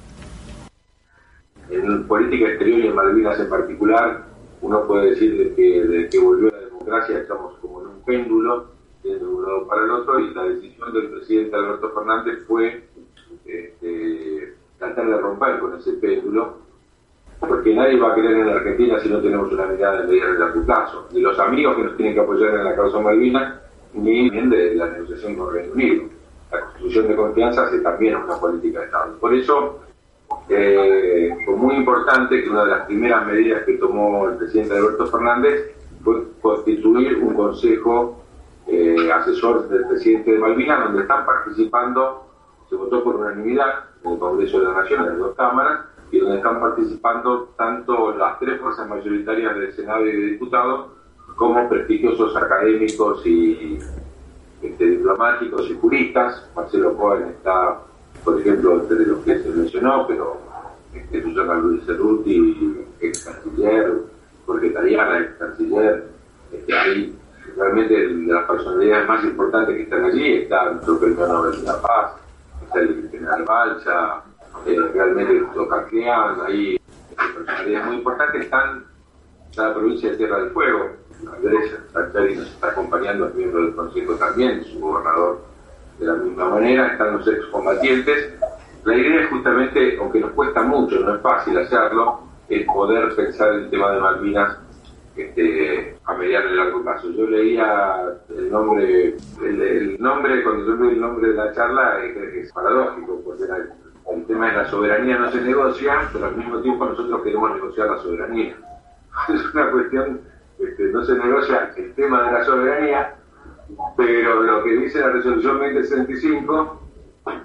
En 1.71 2.07
política 2.07 2.49
exterior 2.49 2.81
y 2.81 2.87
en 2.89 2.95
Malvinas 2.95 3.41
en 3.41 3.49
particular, 3.49 4.25
uno 4.61 4.87
puede 4.87 5.11
decir 5.11 5.55
que 5.55 5.85
desde 5.85 6.09
que 6.09 6.19
volvió 6.19 6.51
la 6.51 6.59
democracia 6.59 7.19
estamos 7.19 7.55
como 7.61 7.81
en 7.83 7.89
un 7.89 8.03
péndulo, 8.03 8.67
de 9.03 9.17
un 9.17 9.43
lado 9.43 9.67
para 9.67 9.85
el 9.85 9.91
otro, 9.91 10.19
y 10.21 10.33
la 10.33 10.45
decisión 10.45 10.93
del 10.93 11.11
presidente 11.11 11.57
Alberto 11.57 11.91
Fernández 11.91 12.45
fue 12.47 12.85
este, 13.45 14.55
tratar 14.79 15.07
de 15.07 15.19
romper 15.19 15.59
con 15.59 15.75
ese 15.75 15.93
péndulo 15.95 16.65
porque 17.41 17.75
nadie 17.75 17.99
va 17.99 18.13
a 18.13 18.15
querer 18.15 18.39
en 18.39 18.49
Argentina 18.49 18.99
si 19.01 19.09
no 19.09 19.21
tenemos 19.21 19.53
una 19.53 19.67
mirada 19.67 20.03
de 20.03 20.09
mediano 20.09 20.49
y 20.55 20.65
plazo. 20.65 21.09
Ni 21.13 21.21
los 21.21 21.39
amigos 21.39 21.77
que 21.77 21.83
nos 21.83 21.97
tienen 21.97 22.15
que 22.15 22.21
apoyar 22.21 22.55
en 22.55 22.65
la 22.65 22.75
causa 22.75 23.01
Malvinas, 23.01 23.61
ni 23.93 24.31
de 24.31 24.75
la 24.75 24.91
negociación 24.91 25.37
con 25.37 25.53
Reino 25.53 25.73
Unido. 25.75 26.05
La 26.51 26.61
construcción 26.61 27.09
de 27.09 27.17
confianza 27.17 27.71
es 27.75 27.83
también 27.83 28.17
una 28.17 28.37
política 28.37 28.81
de 28.81 28.87
Estado. 28.87 29.19
Por 29.19 29.35
eso 29.35 29.84
eh, 30.49 31.37
fue 31.45 31.57
muy 31.57 31.77
importante 31.77 32.43
que 32.43 32.51
una 32.51 32.65
de 32.65 32.71
las 32.71 32.87
primeras 32.87 33.27
medidas 33.27 33.65
que 33.65 33.75
tomó 33.75 34.29
el 34.29 34.37
presidente 34.37 34.77
Alberto 34.77 35.07
Fernández 35.07 35.75
fue 36.03 36.25
constituir 36.41 37.17
un 37.17 37.35
consejo 37.35 38.23
eh, 38.67 39.11
asesor 39.13 39.69
del 39.69 39.87
presidente 39.87 40.33
de 40.33 40.39
Malvinas, 40.39 40.85
donde 40.85 41.03
están 41.03 41.27
participando 41.27 42.25
se 42.69 42.77
votó 42.77 43.05
por 43.05 43.17
unanimidad 43.17 43.85
en 44.03 44.13
el 44.13 44.19
Congreso 44.19 44.59
de 44.59 44.65
la 44.65 44.73
Nación, 44.75 45.07
en 45.07 45.19
dos 45.19 45.35
cámaras, 45.37 45.87
y 46.11 46.19
donde 46.19 46.37
están 46.37 46.61
participando 46.61 47.51
tanto 47.57 48.17
las 48.17 48.39
tres 48.39 48.61
fuerzas 48.61 48.89
mayoritarias 48.89 49.55
del 49.57 49.73
Senado 49.75 50.07
y 50.07 50.13
de 50.13 50.27
Diputados 50.33 50.87
como 51.37 51.69
prestigiosos 51.69 52.37
académicos 52.37 53.27
y 53.27 53.79
este, 54.63 54.85
diplomáticos 54.85 55.69
y 55.71 55.75
juristas. 55.75 56.49
Marcelo 56.55 56.97
Cohen 56.97 57.29
está, 57.29 57.81
por 58.25 58.41
ejemplo, 58.41 58.81
entre 58.81 59.07
los 59.07 59.21
que 59.21 59.39
se 59.39 59.51
mencionó, 59.51 60.07
pero 60.07 60.41
este, 60.95 61.23
Susana 61.23 61.55
Luis 61.55 61.85
Cerruti, 61.85 62.85
ex 63.01 63.25
canciller, 63.25 63.93
Jorge 64.47 64.71
Tariana, 64.71 65.21
ex 65.21 65.35
canciller, 65.39 66.05
este, 66.53 66.73
hay 66.73 67.19
realmente 67.57 68.09
las 68.27 68.45
personalidades 68.47 69.09
más 69.09 69.25
importantes 69.25 69.77
que 69.77 69.83
están 69.83 70.05
allí, 70.05 70.35
está 70.39 70.71
nuestro 70.71 70.95
Nobel 70.95 71.61
de 71.61 71.63
la 71.63 71.83
Paz, 71.83 72.13
está 72.65 72.81
el 72.81 73.09
general 73.11 73.45
Balcha, 73.45 74.23
eh, 74.67 74.77
realmente 74.93 75.45
Tocacleán, 75.55 76.41
ahí 76.47 76.81
personalidades 77.17 77.87
muy 77.87 77.97
importantes, 77.97 78.45
están 78.45 78.85
en 79.57 79.63
la 79.63 79.75
provincia 79.75 80.11
de 80.11 80.17
Tierra 80.17 80.39
del 80.39 80.51
Fuego, 80.51 80.91
Andrés 81.37 81.75
Sachari 81.93 82.37
nos 82.37 82.49
está 82.49 82.69
acompañando, 82.69 83.29
es 83.29 83.35
miembro 83.35 83.63
del 83.63 83.75
Consejo 83.75 84.15
también, 84.15 84.65
su 84.65 84.81
gobernador 84.81 85.54
de 85.99 86.07
la 86.07 86.15
misma 86.15 86.49
manera, 86.51 86.89
están 86.89 87.19
los 87.19 87.29
excombatientes. 87.29 88.35
La 88.85 88.97
idea 88.97 89.23
es 89.23 89.31
justamente, 89.31 89.97
aunque 89.99 90.21
nos 90.21 90.33
cuesta 90.33 90.63
mucho, 90.63 91.01
no 91.01 91.15
es 91.15 91.23
fácil 91.23 91.57
hacerlo, 91.59 92.21
es 92.49 92.67
poder 92.67 93.15
pensar 93.15 93.53
el 93.55 93.71
tema 93.71 93.93
de 93.93 94.01
Malvinas 94.01 94.59
este, 95.17 95.97
a 96.05 96.15
mediano 96.15 96.51
y 96.51 96.57
largo 96.57 96.83
plazo. 96.83 97.11
Yo 97.13 97.27
leía 97.27 98.19
el 98.29 98.51
nombre, 98.51 99.17
el, 99.43 99.97
nombre, 100.01 100.43
cuando 100.43 100.67
yo 100.67 100.75
leí 100.77 100.95
el 100.95 101.01
nombre 101.01 101.29
de 101.29 101.35
la 101.35 101.53
charla, 101.53 102.05
es, 102.05 102.53
paradójico, 102.53 103.23
porque 103.25 103.45
el, 103.45 104.27
tema 104.27 104.51
de 104.51 104.57
la 104.57 104.71
soberanía 104.71 105.19
no 105.19 105.31
se 105.31 105.41
negocia, 105.41 106.09
pero 106.13 106.27
al 106.27 106.37
mismo 106.37 106.61
tiempo 106.61 106.85
nosotros 106.85 107.23
queremos 107.23 107.55
negociar 107.55 107.91
la 107.91 107.99
soberanía. 107.99 108.57
Es 109.29 109.55
una 109.55 109.71
cuestión, 109.71 110.21
este, 110.59 110.85
no 110.85 111.05
se 111.05 111.15
negocia 111.15 111.73
el 111.77 111.95
tema 111.95 112.25
de 112.25 112.33
la 112.33 112.45
soberanía, 112.45 113.15
pero 113.97 114.43
lo 114.43 114.65
que 114.65 114.77
dice 114.77 115.01
la 115.01 115.11
resolución 115.11 115.59
2065, 115.59 116.81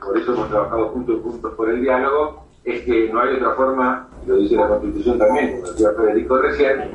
por 0.02 0.18
eso 0.18 0.34
hemos 0.34 0.50
trabajado 0.50 0.90
juntos 0.90 1.22
juntos 1.24 1.54
por 1.54 1.70
el 1.70 1.82
diálogo, 1.82 2.46
es 2.64 2.84
que 2.84 3.12
no 3.12 3.22
hay 3.22 3.36
otra 3.36 3.52
forma, 3.54 4.08
lo 4.28 4.36
dice 4.36 4.56
la 4.56 4.68
Constitución 4.68 5.18
también, 5.18 5.54
como 5.54 5.72
decía 5.72 5.92
Federico 5.96 6.38
recién, 6.38 6.92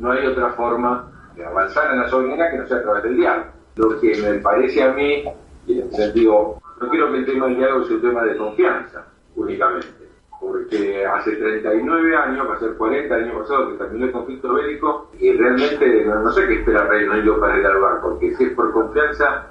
no 0.00 0.12
hay 0.12 0.26
otra 0.26 0.50
forma 0.50 1.10
de 1.34 1.44
avanzar 1.44 1.92
en 1.92 2.00
la 2.00 2.08
soberanía 2.08 2.50
que 2.50 2.58
no 2.58 2.66
sea 2.66 2.78
a 2.78 2.82
través 2.82 3.02
del 3.04 3.16
diálogo. 3.16 3.48
Lo 3.76 4.00
que 4.00 4.16
me 4.22 4.34
parece 4.38 4.82
a 4.82 4.92
mí, 4.92 5.24
en 5.68 5.92
sentido, 5.92 6.58
no 6.80 6.88
quiero 6.88 7.12
que 7.12 7.18
el 7.18 7.26
tema 7.26 7.46
del 7.46 7.56
diálogo 7.56 7.84
sea 7.84 7.96
un 7.96 8.02
tema 8.02 8.24
de 8.24 8.36
confianza 8.36 9.06
únicamente, 9.34 10.05
porque 10.40 11.06
hace 11.06 11.32
39 11.32 12.16
años, 12.16 12.48
va 12.48 12.54
a 12.54 12.60
ser 12.60 12.74
40 12.74 13.14
años 13.14 13.38
pasado 13.42 13.70
que 13.70 13.78
terminó 13.78 14.06
el 14.06 14.12
conflicto 14.12 14.54
bélico 14.54 15.10
y 15.18 15.32
realmente 15.32 16.04
no, 16.04 16.30
sé 16.32 16.46
qué 16.46 16.54
espera 16.54 16.84
Reino 16.84 17.12
Unido 17.12 17.40
para 17.40 17.56
dialogar, 17.56 18.00
porque 18.02 18.34
si 18.36 18.44
es 18.44 18.50
por 18.52 18.72
confianza, 18.72 19.46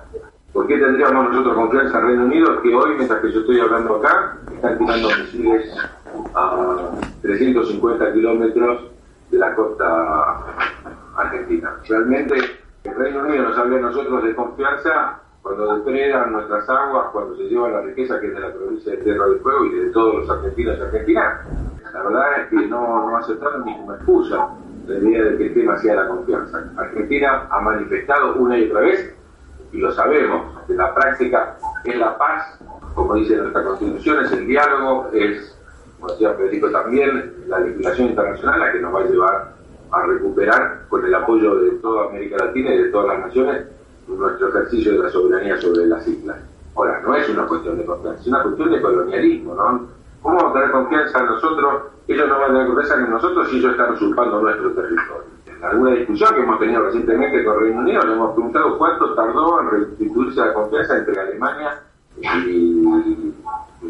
¿por 0.53 0.67
qué 0.67 0.77
tendríamos 0.77 1.29
nosotros 1.29 1.55
confianza 1.55 1.99
en 1.99 2.07
Reino 2.07 2.25
Unido 2.25 2.61
que 2.61 2.75
hoy, 2.75 2.95
mientras 2.95 3.21
que 3.21 3.31
yo 3.31 3.39
estoy 3.39 3.59
hablando 3.59 3.95
acá, 3.95 4.37
están 4.53 4.77
tirando 4.77 5.09
misiles 5.09 5.75
a 6.33 6.91
350 7.21 8.13
kilómetros 8.13 8.91
de 9.31 9.37
la 9.37 9.55
costa 9.55 10.45
argentina. 11.15 11.75
Realmente 11.87 12.35
el 12.83 12.95
Reino 12.95 13.21
Unido 13.21 13.43
nos 13.43 13.57
habla 13.57 13.77
a 13.77 13.81
nosotros 13.81 14.23
de 14.23 14.35
confianza 14.35 15.19
cuando 15.45 15.75
depredan 15.75 16.31
nuestras 16.31 16.67
aguas, 16.67 17.11
cuando 17.11 17.35
se 17.37 17.43
lleva 17.43 17.69
la 17.69 17.81
riqueza 17.81 18.19
que 18.19 18.29
es 18.29 18.33
de 18.33 18.39
la 18.39 18.51
provincia 18.51 18.93
de 18.93 18.97
Tierra 18.97 19.27
del 19.27 19.39
Fuego 19.41 19.65
y 19.65 19.75
de 19.75 19.89
todos 19.91 20.15
los 20.15 20.29
argentinos 20.31 20.75
y 20.75 20.81
argentinas. 20.81 21.45
La 21.93 22.01
verdad 22.01 22.41
es 22.41 22.49
que 22.49 22.67
no, 22.67 23.11
no 23.11 23.15
aceptaron 23.15 23.63
ni 23.63 23.77
como 23.77 23.93
excusa 23.93 24.49
la 24.87 24.97
idea 24.97 25.23
de 25.23 25.37
que 25.37 25.45
el 25.45 25.53
tema 25.53 25.77
sea 25.77 25.97
la 25.97 26.07
confianza. 26.07 26.63
Argentina 26.75 27.47
ha 27.51 27.61
manifestado 27.61 28.33
una 28.37 28.57
y 28.57 28.71
otra 28.71 28.81
vez, 28.81 29.15
y 29.71 29.77
lo 29.77 29.91
sabemos, 29.91 30.65
que 30.65 30.73
la 30.73 30.95
práctica 30.95 31.55
es 31.83 31.95
la 31.95 32.17
paz, 32.17 32.59
como 32.95 33.13
dice 33.13 33.35
nuestra 33.35 33.65
constitución, 33.65 34.25
es 34.25 34.31
el 34.31 34.47
diálogo, 34.47 35.11
es 35.13 35.61
como 35.99 36.11
decía 36.11 36.33
Federico 36.33 36.71
también, 36.71 37.35
la 37.45 37.59
legislación 37.59 38.07
internacional 38.07 38.61
la 38.61 38.71
que 38.71 38.79
nos 38.79 38.95
va 38.95 38.99
a 38.99 39.03
llevar 39.03 39.53
a 39.91 40.05
recuperar, 40.07 40.85
con 40.89 41.05
el 41.05 41.13
apoyo 41.13 41.55
de 41.57 41.69
toda 41.81 42.09
América 42.09 42.43
Latina 42.43 42.73
y 42.73 42.77
de 42.79 42.89
todas 42.89 43.09
las 43.09 43.27
naciones, 43.27 43.74
nuestro 44.07 44.49
ejercicio 44.49 44.93
de 44.93 44.99
la 44.99 45.09
soberanía 45.09 45.59
sobre 45.59 45.85
las 45.87 46.07
islas. 46.07 46.37
Ahora, 46.75 47.01
no 47.01 47.15
es 47.15 47.29
una 47.29 47.45
cuestión 47.47 47.77
de 47.77 47.85
confianza, 47.85 48.21
es 48.21 48.27
una 48.27 48.43
cuestión 48.43 48.71
de 48.71 48.81
colonialismo, 48.81 49.55
¿no? 49.55 49.87
¿Cómo 50.21 50.37
vamos 50.37 50.51
a 50.51 50.53
tener 50.53 50.71
confianza 50.71 51.19
en 51.19 51.25
nosotros? 51.25 51.83
Ellos 52.07 52.27
no 52.27 52.39
van 52.39 52.43
a 52.43 52.53
tener 52.53 52.67
confianza 52.67 52.95
en 52.95 53.11
nosotros 53.11 53.49
si 53.49 53.57
ellos 53.57 53.71
están 53.71 53.93
usurpando 53.93 54.41
nuestro 54.41 54.71
territorio. 54.71 55.23
En 55.47 55.63
alguna 55.63 55.91
discusión 55.91 56.35
que 56.35 56.41
hemos 56.41 56.59
tenido 56.59 56.83
recientemente 56.83 57.45
con 57.45 57.59
Reino 57.59 57.79
Unido, 57.79 58.05
le 58.05 58.13
hemos 58.13 58.33
preguntado 58.33 58.77
cuánto 58.77 59.13
tardó 59.13 59.61
en 59.61 59.69
restituirse 59.69 60.39
la 60.39 60.53
confianza 60.53 60.97
entre 60.97 61.19
Alemania 61.19 61.81
y 62.17 63.33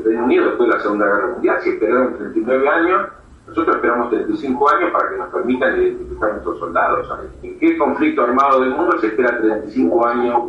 Reino 0.04 0.26
Unido 0.26 0.46
después 0.46 0.70
de 0.70 0.76
la 0.76 0.82
Segunda 0.82 1.06
Guerra 1.06 1.28
Mundial, 1.28 1.58
si 1.62 1.70
esperaron 1.70 2.18
39 2.18 2.70
años, 2.70 3.08
nosotros 3.48 3.76
esperamos 3.76 4.10
35 4.10 4.70
años 4.70 4.92
para 4.92 5.10
que 5.10 5.18
nos 5.18 5.30
permitan 5.30 5.82
identificar 5.82 6.30
a 6.30 6.34
nuestros 6.34 6.60
soldados. 6.60 7.08
¿En 7.44 7.60
qué 7.60 7.78
conflicto 7.78 8.24
armado 8.24 8.62
del 8.62 8.72
mundo 8.72 8.98
se 9.00 9.08
espera 9.08 9.38
35 9.38 10.08
años 10.08 10.44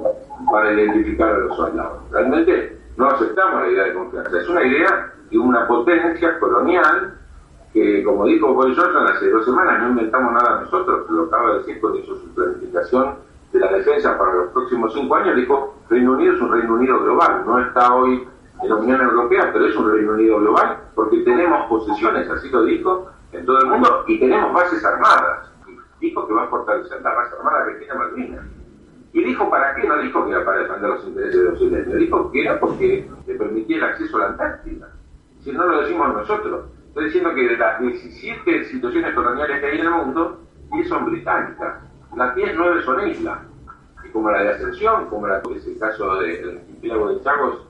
para 0.50 0.72
identificar 0.72 1.34
a 1.34 1.38
los 1.38 1.56
soldados? 1.56 2.10
Realmente 2.10 2.78
no 2.96 3.08
aceptamos 3.08 3.62
la 3.62 3.68
idea 3.68 3.84
de 3.84 3.94
confianza. 3.94 4.38
Es 4.38 4.48
una 4.48 4.64
idea 4.64 5.12
de 5.30 5.38
una 5.38 5.66
potencia 5.66 6.38
colonial 6.38 7.18
que, 7.72 8.02
como 8.02 8.24
dijo 8.24 8.54
Boris 8.54 8.78
Johnson 8.78 9.06
hace 9.06 9.30
dos 9.30 9.44
semanas, 9.44 9.82
no 9.82 9.88
inventamos 9.90 10.32
nada 10.32 10.62
nosotros, 10.62 11.10
lo 11.10 11.24
acaba 11.24 11.52
de 11.52 11.58
decir 11.58 11.80
cuando 11.80 11.98
hizo 11.98 12.16
su 12.16 12.34
planificación 12.34 13.16
de 13.52 13.60
la 13.60 13.72
defensa 13.72 14.16
para 14.16 14.32
los 14.32 14.52
próximos 14.52 14.94
cinco 14.94 15.14
años, 15.16 15.36
dijo, 15.36 15.74
Reino 15.90 16.12
Unido 16.12 16.34
es 16.34 16.40
un 16.40 16.52
Reino 16.52 16.74
Unido 16.74 16.98
global, 17.00 17.42
no 17.46 17.58
está 17.58 17.94
hoy 17.94 18.26
en 18.62 18.68
la 18.68 18.76
Unión 18.76 19.00
Europea, 19.00 19.50
pero 19.52 19.66
es 19.66 19.76
un 19.76 19.92
Reino 19.92 20.12
Unido 20.12 20.38
global, 20.38 20.78
porque 20.94 21.18
tenemos 21.18 21.66
posesiones, 21.68 22.28
así 22.30 22.48
lo 22.50 22.64
dijo, 22.64 23.10
en 23.32 23.44
todo 23.44 23.58
el 23.60 23.66
mundo, 23.66 24.04
y 24.06 24.18
tenemos 24.18 24.52
bases 24.52 24.84
armadas. 24.84 25.50
Dijo 26.00 26.26
que 26.26 26.34
va 26.34 26.44
a 26.44 26.48
fortalecer 26.48 27.00
la 27.02 27.14
base 27.14 27.34
armada 27.36 27.66
tiene 27.78 27.94
Malvinas. 27.94 28.46
Y 29.12 29.24
dijo 29.24 29.48
para 29.48 29.74
qué, 29.74 29.86
no 29.86 29.98
dijo 29.98 30.26
que 30.26 30.30
era 30.30 30.44
para 30.44 30.58
defender 30.58 30.90
los 30.90 31.04
intereses 31.06 31.60
de 31.60 31.78
los 31.78 31.98
dijo 31.98 32.30
que 32.30 32.42
era 32.42 32.60
porque 32.60 33.08
le 33.26 33.34
permitía 33.34 33.78
el 33.78 33.84
acceso 33.84 34.16
a 34.18 34.20
la 34.20 34.26
Antártida. 34.26 34.88
Si 35.40 35.52
no 35.52 35.66
lo 35.66 35.80
decimos 35.80 36.12
nosotros, 36.12 36.66
estoy 36.88 37.04
diciendo 37.06 37.34
que 37.34 37.48
de 37.48 37.56
las 37.56 37.80
17 37.80 38.64
situaciones 38.64 39.14
coloniales 39.14 39.60
que 39.60 39.66
hay 39.66 39.78
en 39.78 39.86
el 39.86 39.92
mundo, 39.92 40.40
10 40.72 40.88
son 40.88 41.06
británicas, 41.06 41.82
las 42.14 42.34
10, 42.34 42.54
9 42.56 42.82
son 42.82 43.08
islas. 43.08 43.38
Y 44.04 44.10
como 44.10 44.30
la 44.30 44.42
de 44.42 44.50
Ascensión, 44.50 45.06
como 45.06 45.26
la 45.26 45.38
es 45.38 45.66
el 45.66 45.78
caso 45.78 46.16
del 46.16 46.58
archipiélago 46.58 47.14
de 47.14 47.22
Chagos, 47.22 47.66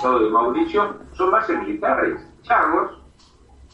Estado 0.00 0.20
de 0.20 0.30
Mauricio 0.30 0.96
son 1.12 1.30
bases 1.30 1.58
militares. 1.58 2.26
Chagos, 2.40 2.90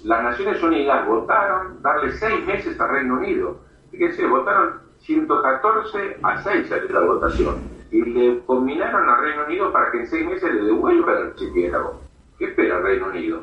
las 0.02 0.24
Naciones 0.24 0.60
Unidas 0.60 1.06
votaron 1.06 1.80
darle 1.82 2.10
seis 2.14 2.44
meses 2.44 2.80
al 2.80 2.88
Reino 2.88 3.14
Unido. 3.14 3.60
Fíjense, 3.92 4.26
votaron 4.26 4.80
114 4.98 6.16
a 6.24 6.42
6 6.42 6.72
en 6.72 6.92
la 6.92 7.00
votación. 7.02 7.60
Y 7.92 8.02
le 8.02 8.40
combinaron 8.44 9.08
al 9.08 9.20
Reino 9.20 9.44
Unido 9.44 9.72
para 9.72 9.92
que 9.92 10.00
en 10.00 10.06
seis 10.08 10.26
meses 10.26 10.52
le 10.52 10.64
devuelva 10.64 11.12
el 11.12 11.26
archipiélago. 11.28 12.00
¿Qué 12.40 12.46
espera 12.46 12.78
el 12.78 12.82
Reino 12.82 13.06
Unido? 13.06 13.42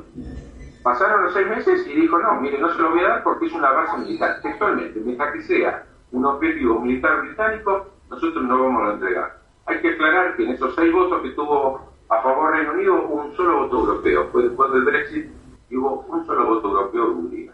Pasaron 0.84 1.24
los 1.24 1.34
seis 1.34 1.48
meses 1.48 1.88
y 1.88 1.94
dijo, 1.94 2.20
no, 2.20 2.42
mire, 2.42 2.60
no 2.60 2.70
se 2.74 2.82
lo 2.82 2.90
voy 2.90 3.00
a 3.00 3.08
dar 3.08 3.24
porque 3.24 3.46
es 3.46 3.54
una 3.54 3.72
base 3.72 3.98
militar. 4.00 4.42
Textualmente, 4.42 5.00
mientras 5.00 5.32
que 5.32 5.42
sea 5.44 5.86
un 6.12 6.26
objetivo 6.26 6.82
militar 6.82 7.22
británico, 7.22 7.94
nosotros 8.10 8.44
no 8.44 8.62
vamos 8.62 8.90
a 8.90 8.94
entregar. 8.96 9.40
Hay 9.68 9.80
que 9.80 9.92
aclarar 9.92 10.36
que 10.36 10.44
en 10.44 10.52
esos 10.52 10.76
seis 10.76 10.92
votos 10.92 11.22
que 11.22 11.30
tuvo 11.30 11.93
a 12.10 12.22
favor 12.22 12.54
Reino 12.54 12.74
Unido 12.74 13.08
un 13.08 13.36
solo 13.36 13.60
voto 13.60 13.80
europeo. 13.80 14.28
Fue 14.32 14.44
después 14.44 14.72
del 14.72 14.84
Brexit 14.84 15.32
y 15.70 15.78
hubo 15.78 16.06
un 16.08 16.26
solo 16.26 16.46
voto 16.46 16.70
europeo 16.70 17.06
de 17.06 17.12
Hungría. 17.12 17.52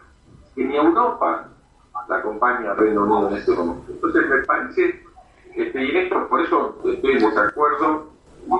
Que 0.56 0.66
ni 0.66 0.76
Europa 0.76 1.48
la 2.08 2.18
acompaña 2.18 2.72
al 2.72 2.78
Reino 2.78 3.04
Unido 3.04 3.30
en 3.30 3.38
este 3.38 3.52
momento. 3.54 3.92
Entonces 3.92 4.28
me 4.28 4.44
parece, 4.46 5.04
este, 5.56 5.86
y 5.86 5.98
esto 5.98 6.28
por 6.28 6.42
eso 6.42 6.82
estoy 6.86 7.12
en 7.12 7.20
desacuerdo, 7.20 8.10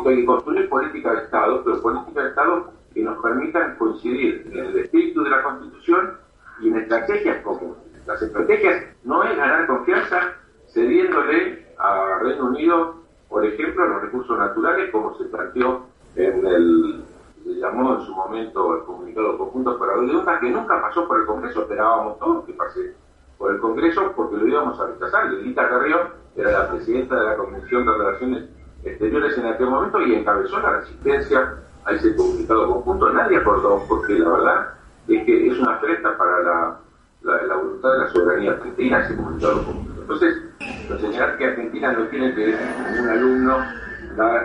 que 0.04 0.26
construir 0.26 0.70
política 0.70 1.14
de 1.14 1.24
Estado, 1.24 1.64
pero 1.64 1.82
política 1.82 2.24
de 2.24 2.30
Estado 2.30 2.72
que 2.94 3.04
nos 3.04 3.22
permitan 3.22 3.76
coincidir 3.78 4.48
en 4.52 4.66
el 4.66 4.78
espíritu 4.80 5.24
de 5.24 5.30
la 5.30 5.44
Constitución 5.44 6.18
y 6.62 6.70
en 6.70 6.78
estrategias 6.78 7.44
comunes. 7.44 7.78
Las 8.06 8.22
estrategias 8.22 8.86
no 9.04 9.24
es 9.24 9.36
ganar 9.36 9.68
confianza 9.68 10.34
cediéndole 10.68 11.68
a 11.78 12.20
Reino 12.22 12.46
Unido 12.46 12.89
por 13.30 13.46
ejemplo, 13.46 13.86
los 13.86 14.02
recursos 14.02 14.38
naturales, 14.38 14.92
como 14.92 15.16
se 15.18 15.26
planteó 15.26 15.86
en 16.16 16.46
el, 16.46 17.04
se 17.44 17.52
llamó 17.52 17.96
en 17.96 18.02
su 18.02 18.14
momento 18.14 18.76
el 18.76 18.84
comunicado 18.84 19.38
conjunto 19.38 19.78
para 19.78 19.96
la 19.98 20.40
que 20.40 20.50
nunca 20.50 20.82
pasó 20.82 21.08
por 21.08 21.22
el 21.22 21.28
Congreso, 21.28 21.62
esperábamos 21.62 22.18
todos 22.18 22.46
que 22.46 22.54
pase 22.54 22.96
por 23.38 23.54
el 23.54 23.60
Congreso 23.60 24.12
porque 24.16 24.36
lo 24.36 24.48
íbamos 24.48 24.80
a 24.80 24.88
rechazar. 24.88 25.32
Lilita 25.32 25.70
Carrión 25.70 26.10
era 26.36 26.52
la 26.52 26.72
presidenta 26.72 27.16
de 27.16 27.26
la 27.26 27.38
Comisión 27.38 27.86
de 27.86 27.98
Relaciones 27.98 28.50
Exteriores 28.84 29.38
en 29.38 29.46
aquel 29.46 29.68
momento 29.68 30.02
y 30.02 30.16
encabezó 30.16 30.60
la 30.60 30.80
resistencia 30.80 31.58
a 31.86 31.92
ese 31.92 32.16
comunicado 32.16 32.68
conjunto. 32.68 33.10
Nadie 33.12 33.38
aportó, 33.38 33.84
porque 33.88 34.14
la 34.14 34.30
verdad 34.30 34.74
es 35.08 35.26
que 35.26 35.48
es 35.48 35.60
una 35.60 35.76
afrenta 35.76 36.18
para 36.18 36.42
la, 36.42 36.80
la, 37.22 37.56
voluntad 37.56 37.92
de 37.92 37.98
la 38.00 38.08
soberanía 38.10 38.52
argentina 38.52 39.02
ese 39.02 39.16
comunicado 39.16 39.64
conjunto. 39.64 40.02
Entonces, 40.02 40.49
señalar 40.98 41.38
que 41.38 41.46
Argentina 41.46 41.92
no 41.94 42.08
tiene 42.08 42.34
que 42.34 42.56
un 43.00 43.10
alumno 43.10 43.58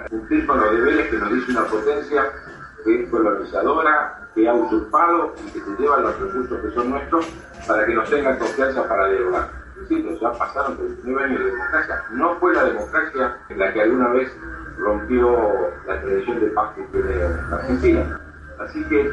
cumplir 0.08 0.46
con 0.46 0.60
los 0.60 0.72
deberes 0.72 1.08
que 1.08 1.16
nos 1.16 1.32
dice 1.32 1.50
una 1.50 1.64
potencia 1.64 2.22
que 2.84 3.02
es 3.02 3.10
colonizadora, 3.10 4.28
que 4.34 4.48
ha 4.48 4.54
usurpado 4.54 5.34
y 5.46 5.50
que 5.50 5.60
se 5.60 5.70
lleva 5.78 6.00
los 6.00 6.20
recursos 6.20 6.60
que 6.60 6.70
son 6.72 6.90
nuestros 6.90 7.26
para 7.66 7.86
que 7.86 7.94
nos 7.94 8.10
tengan 8.10 8.38
confianza 8.38 8.86
para 8.88 9.08
dialogar. 9.08 9.50
Insisto, 9.80 10.18
ya 10.20 10.32
pasaron 10.38 10.76
39 10.76 11.24
años 11.24 11.38
de 11.38 11.50
democracia. 11.50 12.02
No 12.12 12.34
fue 12.36 12.54
la 12.54 12.64
democracia 12.64 13.36
en 13.48 13.58
la 13.58 13.72
que 13.72 13.80
alguna 13.82 14.08
vez 14.10 14.36
rompió 14.78 15.36
la 15.86 16.00
tradición 16.00 16.40
de 16.40 16.46
paz 16.48 16.74
que 16.74 16.82
tiene 16.82 17.24
Argentina. 17.52 18.20
Así 18.58 18.84
que 18.84 19.10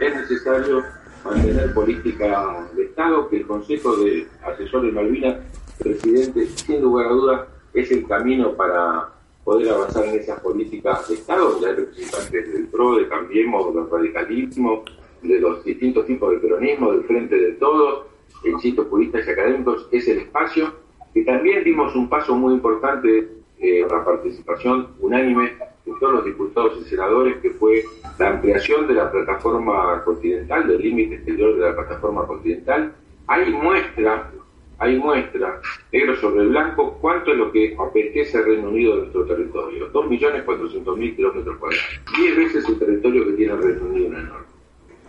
es 0.00 0.16
necesario 0.16 0.82
mantener 1.24 1.72
política 1.72 2.46
de 2.74 2.84
Estado, 2.84 3.28
que 3.28 3.36
el 3.38 3.46
Consejo 3.46 3.96
de 3.96 4.28
Asesores 4.44 4.92
Malvinas, 4.92 5.36
presidente, 5.78 6.46
sin 6.46 6.82
lugar 6.82 7.06
a 7.06 7.10
dudas, 7.10 7.40
es 7.72 7.90
el 7.90 8.06
camino 8.06 8.52
para 8.54 9.08
poder 9.44 9.70
avanzar 9.72 10.06
en 10.06 10.20
esas 10.20 10.40
políticas 10.40 11.08
de 11.08 11.14
Estado. 11.14 11.60
Ya 11.60 11.68
hay 11.68 11.74
representantes 11.76 12.52
del 12.52 12.66
PRO, 12.68 12.96
de 12.96 13.08
Cambiemos, 13.08 13.74
de 13.74 13.80
los 13.80 13.90
radicalismos, 13.90 14.80
de 15.22 15.40
los 15.40 15.64
distintos 15.64 16.06
tipos 16.06 16.30
de 16.32 16.38
peronismo, 16.38 16.92
del 16.92 17.04
Frente 17.04 17.36
de 17.36 17.52
Todos, 17.52 18.06
insisto, 18.44 18.84
juristas 18.84 19.26
y 19.26 19.30
académicos, 19.30 19.88
es 19.90 20.06
el 20.08 20.18
espacio 20.18 20.72
que 21.12 21.22
también 21.22 21.62
dimos 21.62 21.94
un 21.94 22.08
paso 22.08 22.34
muy 22.34 22.54
importante 22.54 23.28
eh, 23.60 23.86
la 23.88 24.04
participación 24.04 24.88
unánime 24.98 25.52
de 25.86 25.92
todos 26.00 26.14
los 26.14 26.24
diputados 26.24 26.78
y 26.80 26.88
senadores, 26.88 27.36
que 27.36 27.50
fue 27.50 27.84
la 28.18 28.30
ampliación 28.30 28.88
de 28.88 28.94
la 28.94 29.10
plataforma 29.10 30.02
continental, 30.04 30.66
del 30.66 30.82
límite 30.82 31.16
exterior 31.16 31.54
de 31.54 31.60
la 31.60 31.76
plataforma 31.76 32.26
continental. 32.26 32.92
Hay 33.26 33.52
muestra, 33.52 34.30
hay 34.78 34.98
muestra, 34.98 35.60
negro 35.92 36.16
sobre 36.16 36.46
blanco, 36.46 36.98
cuánto 37.00 37.32
es 37.32 37.38
lo 37.38 37.52
que 37.52 37.76
apetece 37.78 38.38
el 38.38 38.44
Reino 38.44 38.68
Unido 38.68 38.92
de 38.92 38.98
nuestro 39.02 39.24
territorio. 39.24 39.92
2.400.000 39.92 41.16
kilómetros 41.16 41.56
cuadrados. 41.58 42.00
10 42.18 42.36
veces 42.36 42.68
el 42.68 42.78
territorio 42.78 43.26
que 43.26 43.32
tiene 43.32 43.52
el 43.52 43.62
Reino 43.62 43.86
Unido 43.86 44.06
en 44.06 44.14
el 44.14 44.28
norte. 44.28 44.52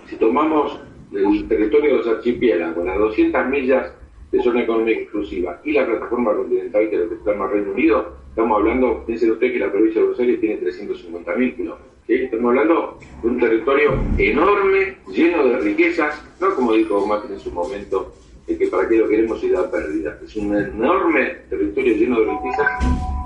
Si 0.08 0.16
tomamos 0.18 0.80
el 1.14 1.48
territorio 1.48 1.92
de 1.92 1.98
los 1.98 2.08
archipiélagos, 2.08 2.86
las 2.86 2.98
200 2.98 3.48
millas 3.48 3.94
de 4.32 4.44
zona 4.44 4.64
económica 4.64 5.00
exclusiva 5.00 5.62
y 5.64 5.72
la 5.72 5.86
plataforma 5.86 6.36
continental 6.36 6.90
que 6.90 7.34
más 7.34 7.52
Reino 7.52 7.72
Unido, 7.72 8.18
estamos 8.30 8.58
hablando, 8.58 9.04
piensen 9.06 9.32
usted 9.32 9.52
que 9.52 9.60
la 9.60 9.72
provincia 9.72 10.02
de 10.02 10.08
Buenos 10.08 10.20
Aires 10.20 10.40
tiene 10.42 10.62
350.000 10.62 11.56
kilómetros. 11.56 11.96
Estamos 12.08 12.50
hablando 12.50 13.00
de 13.24 13.28
un 13.28 13.40
territorio 13.40 13.94
enorme, 14.18 14.98
lleno 15.12 15.48
de 15.48 15.60
riquezas, 15.60 16.24
no 16.40 16.54
como 16.54 16.74
dijo 16.74 17.06
Macri 17.08 17.34
en 17.34 17.40
su 17.40 17.52
momento, 17.52 18.14
de 18.48 18.58
que 18.58 18.68
para 18.68 18.88
qué 18.88 18.98
lo 18.98 19.08
queremos 19.08 19.44
y 19.44 19.50
da 19.50 19.70
pérdida. 19.70 20.20
Es 20.24 20.36
un 20.36 20.56
enorme 20.56 21.38
territorio 21.50 21.96
lleno 21.96 22.20
de 22.20 22.32
riquezas 22.32 22.68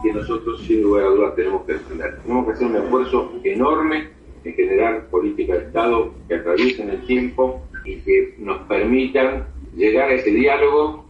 que 0.03 0.13
nosotros 0.13 0.61
sin 0.65 0.81
lugar 0.81 1.05
a 1.05 1.09
dudas 1.09 1.35
tenemos 1.35 1.65
que 1.65 1.73
defender. 1.73 2.19
Tenemos 2.21 2.45
que 2.45 2.51
hacer 2.53 2.67
un 2.67 2.75
esfuerzo 2.77 3.33
enorme 3.43 4.09
en 4.43 4.53
generar 4.53 5.07
políticas 5.07 5.59
de 5.59 5.65
Estado 5.65 6.13
que 6.27 6.35
atraviesen 6.35 6.89
el 6.89 7.05
tiempo 7.05 7.61
y 7.83 7.97
que 7.97 8.35
nos 8.39 8.61
permitan 8.67 9.45
llegar 9.75 10.09
a 10.09 10.13
ese 10.13 10.31
diálogo 10.31 11.05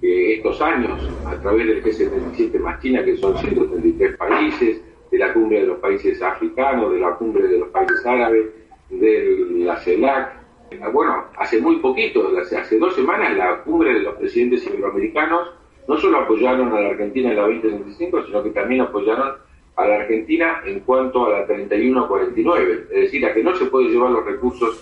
que 0.00 0.34
estos 0.34 0.60
años, 0.60 1.08
a 1.24 1.40
través 1.40 1.66
del 1.66 1.82
G77 1.82 2.58
más 2.58 2.80
China, 2.82 3.02
que 3.02 3.16
son 3.16 3.38
133 3.38 4.16
países, 4.16 4.80
de 5.10 5.18
la 5.18 5.32
cumbre 5.32 5.60
de 5.60 5.66
los 5.66 5.78
países 5.78 6.20
africanos, 6.20 6.92
de 6.92 6.98
la 6.98 7.14
cumbre 7.14 7.46
de 7.46 7.58
los 7.58 7.68
países 7.68 8.04
árabes, 8.04 8.46
de 8.90 9.46
la 9.58 9.76
CELAC, 9.76 10.43
bueno, 10.92 11.24
hace 11.36 11.60
muy 11.60 11.76
poquito, 11.76 12.30
hace 12.38 12.78
dos 12.78 12.94
semanas, 12.94 13.36
la 13.36 13.62
cumbre 13.62 13.94
de 13.94 14.00
los 14.00 14.14
presidentes 14.14 14.66
iberoamericanos 14.66 15.50
no 15.86 15.98
solo 15.98 16.18
apoyaron 16.18 16.72
a 16.72 16.80
la 16.80 16.88
Argentina 16.90 17.30
en 17.30 17.36
la 17.36 17.42
2035, 17.42 18.26
sino 18.26 18.42
que 18.42 18.50
también 18.50 18.80
apoyaron 18.80 19.34
a 19.76 19.86
la 19.86 19.96
Argentina 19.96 20.62
en 20.64 20.80
cuanto 20.80 21.26
a 21.26 21.40
la 21.40 21.46
31-49, 21.46 22.86
es 22.90 23.00
decir, 23.02 23.26
a 23.26 23.34
que 23.34 23.42
no 23.42 23.54
se 23.56 23.66
puede 23.66 23.90
llevar 23.90 24.10
los 24.10 24.24
recursos 24.24 24.80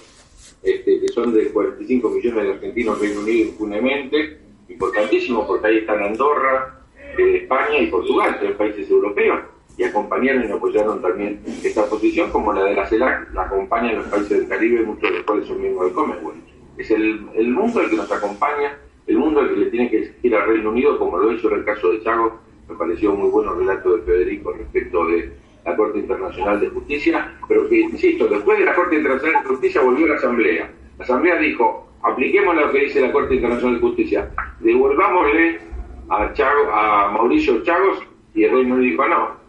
este, 0.63 1.01
que 1.01 1.09
son 1.09 1.35
de 1.35 1.49
45 1.49 2.09
millones 2.09 2.45
de 2.45 2.53
argentinos 2.53 3.01
Reino 3.01 3.21
Unido 3.21 3.49
impunemente, 3.49 4.39
importantísimo 4.69 5.47
porque 5.47 5.67
ahí 5.67 5.79
están 5.79 6.03
Andorra, 6.03 6.85
eh, 7.19 7.39
España 7.43 7.79
y 7.79 7.87
Portugal, 7.87 8.37
tres 8.39 8.55
países 8.55 8.89
europeos, 8.89 9.41
y 9.77 9.85
acompañaron 9.85 10.49
y 10.49 10.53
apoyaron 10.53 11.01
también 11.01 11.41
esta 11.63 11.87
posición, 11.87 12.31
como 12.31 12.53
la 12.53 12.65
de 12.65 12.75
la 12.75 12.87
CELAC, 12.87 13.33
la 13.35 13.43
acompañan 13.43 13.97
los 13.97 14.07
países 14.07 14.39
del 14.39 14.49
Caribe, 14.49 14.83
muchos 14.83 15.03
de 15.03 15.17
los 15.17 15.23
cuales 15.25 15.47
son 15.47 15.61
miembros 15.61 15.87
del 15.87 15.95
Commonwealth. 15.95 16.43
Es 16.77 16.91
el, 16.91 17.27
el 17.35 17.49
mundo 17.49 17.81
el 17.81 17.91
que 17.91 17.97
nos 17.97 18.11
acompaña, 18.11 18.79
el 19.07 19.19
mundo 19.19 19.41
el 19.41 19.51
que 19.51 19.57
le 19.57 19.67
tiene 19.67 19.91
que 19.91 19.99
exigir 19.99 20.35
al 20.35 20.47
Reino 20.47 20.71
Unido, 20.71 20.99
como 20.99 21.19
lo 21.19 21.33
hizo 21.33 21.51
en 21.51 21.59
el 21.59 21.65
caso 21.65 21.91
de 21.91 22.03
Chago, 22.03 22.39
me 22.69 22.77
pareció 22.77 23.13
muy 23.15 23.31
bueno 23.31 23.53
el 23.53 23.61
relato 23.61 23.97
de 23.97 24.03
Federico 24.03 24.53
respecto 24.53 25.07
de 25.07 25.33
la 25.65 25.77
Corte 25.77 25.99
Internacional 25.99 26.61
de 26.61 26.69
Justicia, 26.69 27.35
pero 27.49 27.69
que, 27.69 27.81
insisto, 27.81 28.27
después 28.27 28.59
de 28.59 28.65
la 28.65 28.75
Corte 28.75 28.97
Internacional 28.97 29.43
de 29.43 29.49
Justicia 29.49 29.81
volvió 29.81 30.07
la 30.07 30.17
Asamblea. 30.17 30.71
La 30.99 31.05
Asamblea 31.05 31.37
dijo, 31.37 31.89
apliquemos 32.03 32.57
lo 32.57 32.71
que 32.71 32.81
dice 32.81 33.01
la 33.01 33.13
Corte 33.13 33.35
Internacional 33.35 33.77
de 33.77 33.81
Justicia, 33.81 34.31
devolvámosle 34.61 35.61
a, 36.09 36.33
a 36.73 37.11
Mauricio 37.13 37.63
Chagos 37.63 37.99
y 38.35 38.45
el 38.45 38.53
Reino 38.53 38.75
Unido 38.75 38.91
dijo, 38.91 39.09
no, 39.09 39.42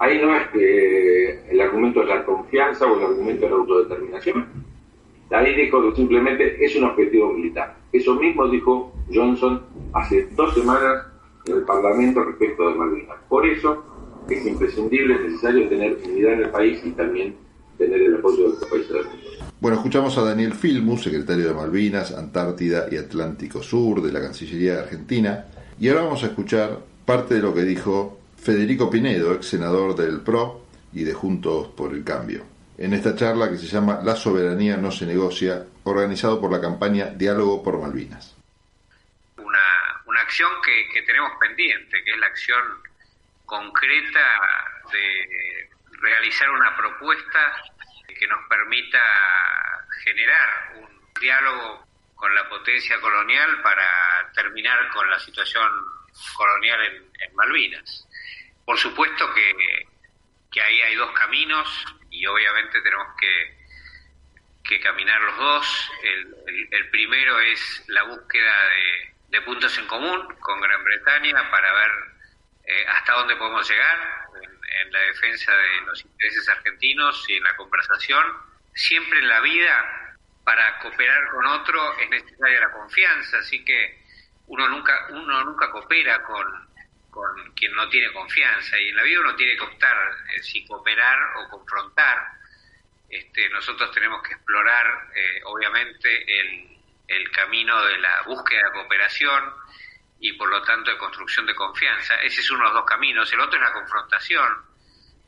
ahí 0.00 0.18
no 0.20 0.34
es 0.34 0.48
que 0.48 1.50
el 1.50 1.60
argumento 1.60 2.02
es 2.02 2.08
la 2.08 2.24
confianza 2.24 2.86
o 2.86 2.98
el 2.98 3.04
argumento 3.04 3.44
es 3.44 3.50
la 3.50 3.56
autodeterminación. 3.58 4.46
Ahí 5.30 5.54
dijo 5.54 5.82
que 5.82 5.96
simplemente 5.96 6.64
es 6.64 6.74
un 6.74 6.84
objetivo 6.84 7.32
militar. 7.32 7.76
Eso 7.92 8.14
mismo 8.14 8.48
dijo 8.48 8.92
Johnson 9.12 9.62
hace 9.92 10.26
dos 10.34 10.54
semanas 10.54 11.06
en 11.46 11.58
el 11.58 11.62
Parlamento 11.62 12.24
respecto 12.24 12.68
de 12.68 12.74
Malvinas. 12.74 13.16
Por 13.28 13.46
eso 13.46 13.84
es 14.28 14.44
imprescindible, 14.44 15.14
es 15.14 15.20
necesario 15.22 15.68
tener 15.68 15.98
unidad 16.04 16.32
en 16.32 16.40
el 16.40 16.50
país 16.50 16.80
y 16.84 16.90
también 16.90 17.36
tener 17.78 18.00
el 18.00 18.16
apoyo 18.16 18.44
de 18.44 18.48
los 18.48 18.64
países 18.66 18.92
del 18.92 19.04
mundo. 19.04 19.18
Bueno, 19.60 19.76
escuchamos 19.76 20.16
a 20.16 20.22
Daniel 20.22 20.54
Filmus, 20.54 21.02
secretario 21.02 21.46
de 21.46 21.54
Malvinas, 21.54 22.16
Antártida 22.16 22.86
y 22.90 22.96
Atlántico 22.96 23.62
Sur 23.62 24.00
de 24.00 24.10
la 24.10 24.20
Cancillería 24.20 24.74
de 24.74 24.80
Argentina, 24.80 25.46
y 25.78 25.88
ahora 25.88 26.04
vamos 26.04 26.22
a 26.24 26.28
escuchar 26.28 26.78
parte 27.04 27.34
de 27.34 27.42
lo 27.42 27.54
que 27.54 27.62
dijo 27.62 28.19
Federico 28.42 28.88
Pinedo, 28.90 29.34
ex 29.34 29.48
senador 29.48 29.94
del 29.94 30.22
PRO 30.22 30.66
y 30.92 31.04
de 31.04 31.12
Juntos 31.12 31.68
por 31.76 31.92
el 31.92 32.02
Cambio, 32.04 32.46
en 32.78 32.94
esta 32.94 33.14
charla 33.14 33.50
que 33.50 33.58
se 33.58 33.66
llama 33.66 34.00
La 34.02 34.16
soberanía 34.16 34.78
no 34.78 34.90
se 34.90 35.04
negocia, 35.04 35.66
organizado 35.84 36.40
por 36.40 36.50
la 36.50 36.60
campaña 36.60 37.06
Diálogo 37.06 37.62
por 37.62 37.78
Malvinas. 37.78 38.34
Una, 39.36 40.02
una 40.06 40.20
acción 40.22 40.50
que, 40.64 40.88
que 40.94 41.02
tenemos 41.02 41.32
pendiente, 41.38 42.02
que 42.02 42.10
es 42.10 42.18
la 42.18 42.26
acción 42.26 42.62
concreta 43.44 44.20
de 44.90 45.68
realizar 46.00 46.50
una 46.50 46.74
propuesta 46.76 47.52
que 48.08 48.26
nos 48.26 48.40
permita 48.48 48.98
generar 50.04 50.48
un 50.80 51.20
diálogo 51.20 51.89
con 52.20 52.34
la 52.34 52.48
potencia 52.48 53.00
colonial 53.00 53.62
para 53.62 54.30
terminar 54.34 54.88
con 54.90 55.08
la 55.08 55.18
situación 55.18 55.68
colonial 56.36 56.84
en, 56.84 57.34
Malvinas. 57.34 58.06
Por 58.64 58.76
supuesto 58.78 59.32
que, 59.32 59.88
que, 60.52 60.60
ahí 60.60 60.82
hay 60.82 60.94
dos 60.96 61.10
caminos 61.12 61.86
y 62.10 62.26
obviamente 62.26 62.82
tenemos 62.82 63.08
que, 63.18 63.58
que 64.64 64.80
caminar 64.80 65.20
los 65.22 65.36
dos. 65.38 65.90
El, 66.02 66.90
primero 66.90 67.40
es 67.40 67.84
la 67.86 68.02
búsqueda 68.02 68.68
de, 68.68 69.14
de 69.28 69.42
puntos 69.42 69.78
en 69.78 69.86
común 69.86 70.26
con 70.40 70.60
Gran 70.60 70.84
Bretaña 70.84 71.50
para 71.50 71.72
ver 71.72 71.90
eh, 72.64 72.84
hasta 72.88 73.14
dónde 73.14 73.36
podemos 73.36 73.68
llegar 73.68 73.98
en, 74.42 74.92
la 74.92 75.00
defensa 75.00 75.52
de 75.54 75.80
los 75.86 76.04
intereses 76.04 76.48
argentinos 76.48 77.24
y 77.28 77.36
en 77.36 77.44
la 77.44 77.56
conversación. 77.56 78.24
Siempre 78.74 79.20
en 79.20 79.28
la 79.28 79.40
vida, 79.40 80.09
para 80.44 80.78
cooperar 80.78 81.30
con 81.30 81.46
otro 81.46 81.98
es 81.98 82.10
necesaria 82.10 82.60
la 82.60 82.72
confianza, 82.72 83.38
así 83.38 83.64
que 83.64 84.04
uno 84.46 84.68
nunca, 84.68 85.06
uno 85.10 85.44
nunca 85.44 85.70
coopera 85.70 86.22
con, 86.22 86.46
con 87.10 87.52
quien 87.54 87.74
no 87.74 87.88
tiene 87.88 88.12
confianza 88.12 88.78
y 88.78 88.88
en 88.88 88.96
la 88.96 89.02
vida 89.02 89.20
uno 89.20 89.36
tiene 89.36 89.56
que 89.56 89.62
optar 89.62 89.96
eh, 90.34 90.42
si 90.42 90.66
cooperar 90.66 91.18
o 91.38 91.48
confrontar. 91.48 92.18
Este, 93.08 93.48
nosotros 93.48 93.90
tenemos 93.92 94.22
que 94.22 94.34
explorar, 94.34 94.86
eh, 95.14 95.40
obviamente, 95.44 96.40
el, 96.40 96.78
el 97.08 97.30
camino 97.32 97.84
de 97.86 97.98
la 97.98 98.22
búsqueda 98.22 98.66
de 98.66 98.72
cooperación, 98.72 99.52
y 100.20 100.34
por 100.34 100.50
lo 100.50 100.62
tanto 100.62 100.90
de 100.90 100.98
construcción 100.98 101.46
de 101.46 101.54
confianza. 101.54 102.14
Ese 102.22 102.40
es 102.40 102.50
uno 102.50 102.60
de 102.60 102.64
los 102.66 102.74
dos 102.74 102.84
caminos. 102.84 103.32
El 103.32 103.40
otro 103.40 103.58
es 103.58 103.62
la 103.62 103.72
confrontación, 103.72 104.48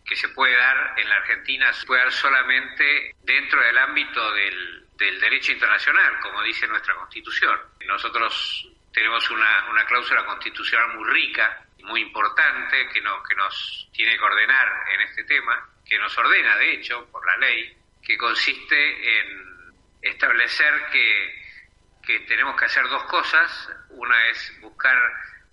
que 0.04 0.14
se 0.14 0.28
puede 0.28 0.54
dar 0.54 0.94
en 0.98 1.08
la 1.08 1.16
Argentina, 1.16 1.72
se 1.72 1.86
puede 1.86 2.02
dar 2.02 2.12
solamente 2.12 3.14
dentro 3.22 3.62
del 3.62 3.78
ámbito 3.78 4.32
del, 4.34 4.86
del 5.02 5.20
derecho 5.20 5.50
internacional, 5.50 6.20
como 6.20 6.42
dice 6.42 6.66
nuestra 6.68 6.94
Constitución. 6.94 7.58
Nosotros 7.86 8.68
tenemos 8.92 9.28
una, 9.30 9.68
una 9.70 9.84
cláusula 9.84 10.24
constitucional 10.24 10.96
muy 10.96 11.10
rica, 11.10 11.66
muy 11.82 12.02
importante, 12.02 12.88
que, 12.88 13.00
no, 13.00 13.20
que 13.24 13.34
nos 13.34 13.88
tiene 13.92 14.16
que 14.16 14.22
ordenar 14.22 14.68
en 14.94 15.00
este 15.00 15.24
tema, 15.24 15.68
que 15.84 15.98
nos 15.98 16.16
ordena, 16.16 16.56
de 16.56 16.74
hecho, 16.74 17.04
por 17.10 17.26
la 17.26 17.36
ley, 17.38 17.76
que 18.00 18.16
consiste 18.16 19.18
en 19.18 19.74
establecer 20.02 20.72
que, 20.92 21.42
que 22.06 22.20
tenemos 22.20 22.56
que 22.56 22.66
hacer 22.66 22.88
dos 22.88 23.02
cosas. 23.04 23.70
Una 23.90 24.28
es 24.28 24.60
buscar 24.60 24.96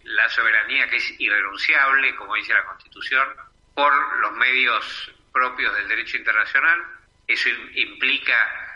la 0.04 0.30
soberanía 0.30 0.88
que 0.90 0.98
es 0.98 1.20
irrenunciable, 1.20 2.16
como 2.16 2.36
dice 2.36 2.54
la 2.54 2.66
Constitución, 2.66 3.28
por 3.74 4.20
los 4.20 4.34
medios 4.34 5.12
propios 5.34 5.76
del 5.76 5.88
derecho 5.88 6.18
internacional. 6.18 6.86
Eso 7.28 7.50
implica 7.74 8.69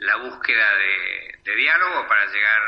la 0.00 0.16
búsqueda 0.16 0.74
de, 0.76 1.54
diálogo 1.56 2.06
para 2.06 2.24
llegar 2.26 2.62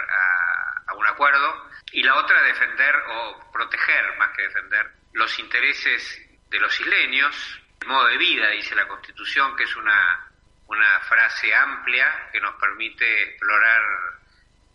a, 0.89 0.95
un 0.95 1.07
acuerdo 1.07 1.71
y 1.93 2.03
la 2.03 2.17
otra 2.17 2.43
defender 2.43 2.95
o 3.09 3.51
proteger, 3.51 4.17
más 4.19 4.37
que 4.37 4.43
defender, 4.43 4.91
los 5.15 5.39
intereses 5.39 6.21
de 6.51 6.61
los 6.61 6.79
isleños, 6.81 7.61
el 7.81 7.89
modo 7.89 8.07
de 8.09 8.19
vida, 8.19 8.51
dice 8.51 8.75
la 8.75 8.87
Constitución, 8.87 9.57
que 9.57 9.65
es 9.65 9.75
una, 9.77 10.31
una 10.67 11.01
frase 11.01 11.55
amplia 11.55 12.29
que 12.31 12.41
nos 12.41 12.55
permite 12.57 13.23
explorar 13.23 13.83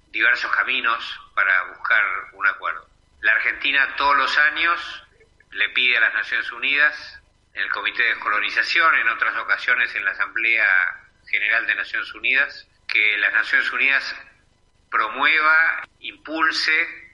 diversos 0.07 0.51
caminos 0.55 1.19
para 1.35 1.63
buscar 1.65 2.03
un 2.33 2.47
acuerdo. 2.47 2.89
La 3.21 3.33
Argentina 3.33 3.95
todos 3.95 4.17
los 4.17 4.37
años 4.39 5.03
le 5.51 5.69
pide 5.69 5.97
a 5.97 6.01
las 6.01 6.13
Naciones 6.15 6.51
Unidas, 6.51 7.21
en 7.53 7.61
el 7.61 7.71
Comité 7.71 8.01
de 8.03 8.09
Descolonización, 8.09 8.95
en 8.95 9.09
otras 9.09 9.37
ocasiones 9.37 9.93
en 9.95 10.03
la 10.03 10.11
Asamblea 10.11 11.06
General 11.29 11.65
de 11.67 11.75
Naciones 11.75 12.13
Unidas, 12.13 12.67
que 12.87 13.17
las 13.17 13.33
Naciones 13.33 13.71
Unidas 13.71 14.15
promueva, 14.89 15.83
impulse 15.99 17.07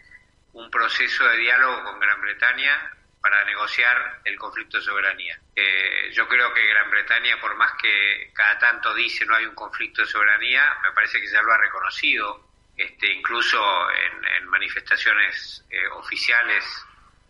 un 0.53 0.69
proceso 0.69 1.27
de 1.27 1.37
diálogo 1.37 1.83
con 1.83 1.99
Gran 1.99 2.21
Bretaña 2.21 2.91
para 3.19 3.43
negociar 3.45 4.21
el 4.25 4.37
conflicto 4.37 4.77
de 4.77 4.83
soberanía. 4.83 5.39
Eh, 5.55 6.11
yo 6.13 6.27
creo 6.27 6.53
que 6.53 6.67
Gran 6.67 6.91
Bretaña, 6.91 7.39
por 7.39 7.55
más 7.55 7.71
que 7.81 8.31
cada 8.33 8.59
tanto 8.59 8.93
dice 8.93 9.25
no 9.25 9.35
hay 9.35 9.45
un 9.45 9.55
conflicto 9.55 10.01
de 10.01 10.07
soberanía, 10.07 10.77
me 10.83 10.91
parece 10.91 11.19
que 11.19 11.27
ya 11.27 11.41
lo 11.41 11.53
ha 11.53 11.57
reconocido, 11.57 12.49
este, 12.75 13.11
incluso 13.11 13.59
en, 13.91 14.45
manifestaciones 14.47 15.65
eh, 15.71 15.87
oficiales 15.87 16.63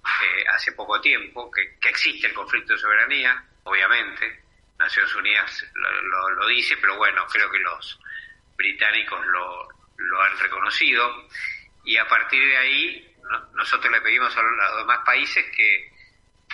eh, 0.04 0.46
hace 0.50 0.74
poco 0.74 1.00
tiempo, 1.00 1.50
que, 1.50 1.78
que 1.80 1.90
existe 1.90 2.28
el 2.28 2.34
conflicto 2.34 2.74
de 2.74 2.80
soberanía, 2.80 3.46
obviamente, 3.64 4.43
Naciones 4.84 5.16
Unidas 5.16 5.66
lo, 5.74 6.48
dice, 6.48 6.78
pero 6.78 6.98
bueno, 6.98 7.26
creo 7.32 7.50
que 7.50 7.60
los 7.60 8.00
británicos 8.56 9.26
lo, 9.28 9.70
lo 9.98 10.22
han 10.22 10.38
reconocido 10.40 11.28
y 11.86 11.98
a 11.98 12.08
partir 12.08 12.46
de 12.46 12.58
ahí 12.58 13.16
nosotros 13.54 13.92
le 13.92 14.02
pedimos 14.02 14.36
a 14.36 14.42
los, 14.42 14.78
demás 14.78 15.00
países 15.06 15.46
que, 15.56 15.92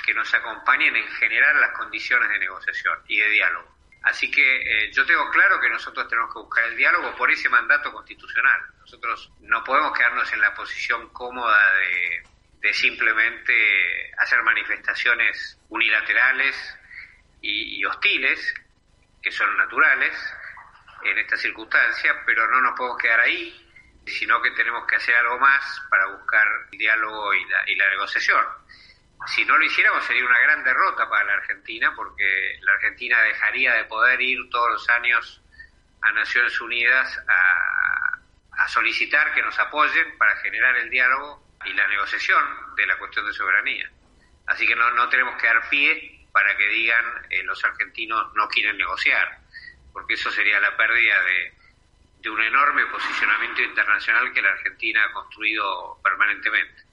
que 0.06 0.14
nos 0.14 0.32
acompañen 0.34 0.96
en 0.96 1.08
generar 1.14 1.56
las 1.56 1.72
condiciones 1.72 2.30
de 2.30 2.40
negociación 2.40 3.00
y 3.08 3.18
de 3.18 3.30
diálogo. 3.30 3.76
Así 4.04 4.32
que 4.32 4.86
eh, 4.86 4.92
yo 4.94 5.06
tengo 5.06 5.30
claro 5.32 5.60
que 5.60 5.70
nosotros 5.70 6.08
tenemos 6.08 6.34
que 6.34 6.40
buscar 6.40 6.64
el 6.66 6.78
diálogo 6.78 7.16
por 7.18 7.30
ese 7.32 7.50
mandato 7.50 7.92
constitucional. 7.92 8.62
Nosotros 8.80 9.32
no 9.42 9.64
podemos 9.64 9.98
quedarnos 9.98 10.32
en 10.32 10.40
la 10.40 10.54
posición 10.54 11.10
cómoda 11.10 11.74
de, 11.74 12.24
de 12.62 12.74
simplemente 12.74 14.12
hacer 14.18 14.42
manifestaciones 14.44 15.60
unilaterales 15.68 16.56
y, 17.42 17.84
hostiles, 17.86 18.54
que 19.22 19.32
son 19.32 19.56
naturales 19.58 20.14
en 21.04 21.18
esta 21.18 21.38
circunstancia, 21.38 22.24
pero 22.26 22.50
no 22.50 22.62
nos 22.62 22.78
podemos 22.78 22.98
quedar 22.98 23.20
ahí, 23.22 23.66
sino 24.06 24.42
que 24.42 24.52
tenemos 24.52 24.86
que 24.88 24.96
hacer 24.96 25.16
algo 25.16 25.40
más 25.40 25.82
para 25.90 26.08
buscar 26.08 26.48
diálogo 26.72 27.34
y 27.34 27.46
la, 27.46 27.70
y 27.70 27.76
la 27.76 27.90
negociación. 27.90 28.44
Si 29.28 29.46
no 29.46 29.58
lo 29.58 29.66
hiciéramos 29.66 30.04
sería 30.06 30.26
una 30.26 30.40
gran 30.40 30.64
derrota 30.64 31.10
para 31.10 31.26
la 31.26 31.34
Argentina, 31.34 31.94
porque 31.96 32.58
la 32.62 32.74
Argentina 32.74 33.22
dejaría 33.22 33.74
de 33.74 33.86
poder 33.86 34.22
ir 34.22 34.50
todos 34.50 34.72
los 34.72 34.90
años 34.90 35.42
a 36.02 36.12
Naciones 36.14 36.60
Unidas 36.62 37.22
a, 37.28 38.20
a 38.64 38.68
solicitar 38.68 39.34
que 39.34 39.42
nos 39.42 39.58
apoyen 39.60 40.18
para 40.18 40.36
generar 40.38 40.78
el 40.78 40.90
diálogo 40.90 41.58
y 41.66 41.74
la 41.74 41.88
negociación 41.88 42.44
de 42.76 42.86
la 42.88 42.98
cuestión 42.98 43.26
de 43.26 43.34
soberanía. 43.34 43.90
Así 44.48 44.66
que 44.66 44.76
no, 44.76 44.90
no 44.92 45.10
tenemos 45.10 45.40
que 45.40 45.48
dar 45.48 45.70
pie 45.70 46.19
para 46.32 46.56
que 46.56 46.68
digan 46.68 47.06
eh, 47.30 47.44
los 47.44 47.64
argentinos 47.64 48.34
no 48.36 48.48
quieren 48.48 48.78
negociar, 48.78 49.40
porque 49.92 50.14
eso 50.14 50.32
sería 50.32 50.60
la 50.60 50.76
pérdida 50.78 51.16
de, 51.24 52.30
un 52.30 52.42
enorme 52.42 52.86
posicionamiento 52.88 53.62
internacional 53.64 54.32
que 54.34 54.42
la 54.42 54.52
Argentina 54.52 55.04
ha 55.04 55.12
construido 55.14 56.00
permanentemente 56.04 56.84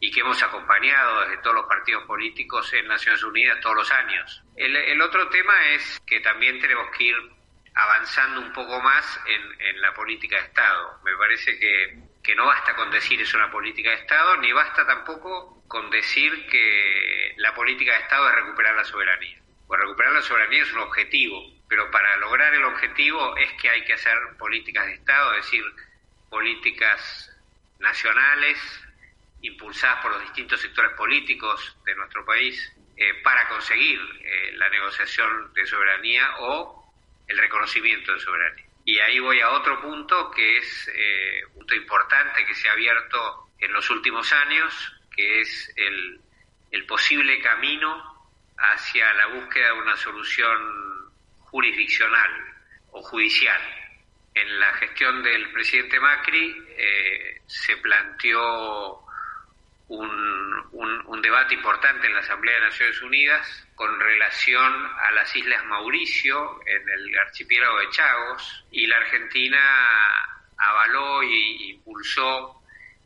y 0.00 0.10
que 0.10 0.20
hemos 0.20 0.42
acompañado 0.42 1.22
desde 1.22 1.42
todos 1.42 1.56
los 1.56 1.66
partidos 1.66 2.04
políticos 2.04 2.72
en 2.72 2.88
Naciones 2.88 3.22
Unidas 3.22 3.60
todos 3.60 3.76
los 3.76 3.92
años. 3.92 4.42
El, 4.56 4.74
el 4.74 5.02
otro 5.02 5.28
tema 5.28 5.52
es 5.70 6.00
que 6.06 6.20
también 6.20 6.58
tenemos 6.60 6.88
que 6.96 7.04
ir 7.04 7.16
avanzando 7.74 8.40
un 8.40 8.52
poco 8.52 8.80
más 8.80 9.20
en 9.26 9.80
la 9.80 9.92
política 9.92 10.36
de 10.36 10.42
Estado. 10.44 11.00
Me 11.04 11.14
parece 11.16 11.58
que, 11.58 12.11
que 12.22 12.34
no 12.34 12.46
basta 12.46 12.74
con 12.74 12.90
decir 12.90 13.20
es 13.20 13.34
una 13.34 13.50
política 13.50 13.90
de 13.90 13.96
Estado, 13.96 14.36
ni 14.36 14.52
basta 14.52 14.86
tampoco 14.86 15.62
con 15.66 15.90
decir 15.90 16.46
que 16.46 17.34
la 17.38 17.54
política 17.54 17.92
de 17.92 18.02
Estado 18.02 18.28
es 18.28 18.34
recuperar 18.36 18.74
la 18.74 18.84
soberanía. 18.84 19.38
Pues 19.66 19.80
recuperar 19.80 20.12
la 20.12 20.22
soberanía 20.22 20.62
es 20.62 20.72
un 20.72 20.80
objetivo, 20.80 21.42
pero 21.68 21.90
para 21.90 22.16
lograr 22.18 22.54
el 22.54 22.64
objetivo 22.64 23.36
es 23.36 23.52
que 23.54 23.70
hay 23.70 23.84
que 23.84 23.94
hacer 23.94 24.16
políticas 24.38 24.86
de 24.86 24.94
Estado, 24.94 25.34
es 25.34 25.44
decir, 25.44 25.64
políticas 26.30 27.30
nacionales 27.78 28.58
impulsadas 29.40 30.00
por 30.02 30.12
los 30.12 30.22
distintos 30.22 30.60
sectores 30.60 30.92
políticos 30.92 31.76
de 31.84 31.94
nuestro 31.96 32.24
país 32.24 32.72
eh, 32.96 33.14
para 33.24 33.48
conseguir 33.48 33.98
eh, 34.20 34.52
la 34.54 34.68
negociación 34.68 35.52
de 35.54 35.66
soberanía 35.66 36.36
o 36.38 36.92
el 37.26 37.38
reconocimiento 37.38 38.12
de 38.12 38.20
soberanía. 38.20 38.66
Y 38.84 38.98
ahí 38.98 39.18
voy 39.20 39.40
a 39.40 39.50
otro 39.50 39.80
punto 39.80 40.30
que 40.30 40.58
es 40.58 40.90
eh, 40.94 41.44
un 41.46 41.54
punto 41.54 41.74
importante 41.74 42.44
que 42.44 42.54
se 42.54 42.68
ha 42.68 42.72
abierto 42.72 43.50
en 43.58 43.72
los 43.72 43.88
últimos 43.90 44.32
años, 44.32 44.74
que 45.14 45.40
es 45.40 45.72
el, 45.76 46.20
el 46.70 46.86
posible 46.86 47.40
camino 47.40 48.12
hacia 48.56 49.12
la 49.14 49.26
búsqueda 49.26 49.66
de 49.68 49.80
una 49.80 49.96
solución 49.96 51.12
jurisdiccional 51.38 52.30
o 52.90 53.02
judicial. 53.02 53.60
En 54.34 54.58
la 54.58 54.72
gestión 54.74 55.22
del 55.22 55.52
presidente 55.52 56.00
Macri 56.00 56.56
eh, 56.76 57.40
se 57.46 57.76
planteó 57.76 59.04
un, 59.92 61.22
debate 61.22 61.54
importante 61.54 62.08
en 62.08 62.14
la 62.14 62.20
Asamblea 62.20 62.56
de 62.56 62.66
Naciones 62.66 63.00
Unidas 63.00 63.68
con 63.76 63.98
relación 64.00 64.90
a 65.00 65.12
las 65.12 65.34
Islas 65.36 65.64
Mauricio 65.66 66.60
en 66.66 66.88
el 66.88 67.18
archipiélago 67.18 67.78
de 67.78 67.90
Chagos 67.90 68.64
y 68.72 68.86
la 68.88 68.96
Argentina 68.96 69.60
avaló 70.56 71.22
y 71.22 71.70
impulsó 71.70 72.60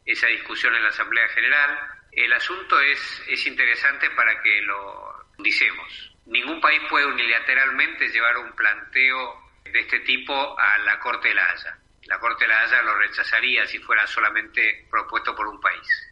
esa 0.05 0.29
discusión 0.29 0.75
en 0.75 0.83
la 0.83 0.89
Asamblea 0.89 1.29
General. 1.29 1.79
El 2.11 2.33
asunto 2.33 2.81
es, 2.81 3.23
es 3.29 3.47
interesante 3.47 4.09
para 4.11 4.41
que 4.43 4.63
lo 4.63 5.27
dicemos. 5.39 6.15
Ningún 6.25 6.59
país 6.61 6.81
puede 6.89 7.05
unilateralmente 7.07 8.09
llevar 8.09 8.39
un 8.39 8.53
planteo 8.53 9.51
de 9.65 9.81
este 9.81 10.01
tipo 10.01 10.59
a 10.59 10.79
la 10.79 10.99
Corte 11.01 11.29
de 11.29 11.35
la 11.35 11.51
Haya. 11.51 11.79
La 12.07 12.19
Corte 12.19 12.45
de 12.45 12.49
la 12.49 12.63
Haya 12.63 12.83
lo 12.83 12.97
rechazaría 12.97 13.67
si 13.67 13.79
fuera 13.79 14.07
solamente 14.07 14.87
propuesto 14.91 15.35
por 15.37 15.47
un 15.47 15.61
país. 15.61 16.06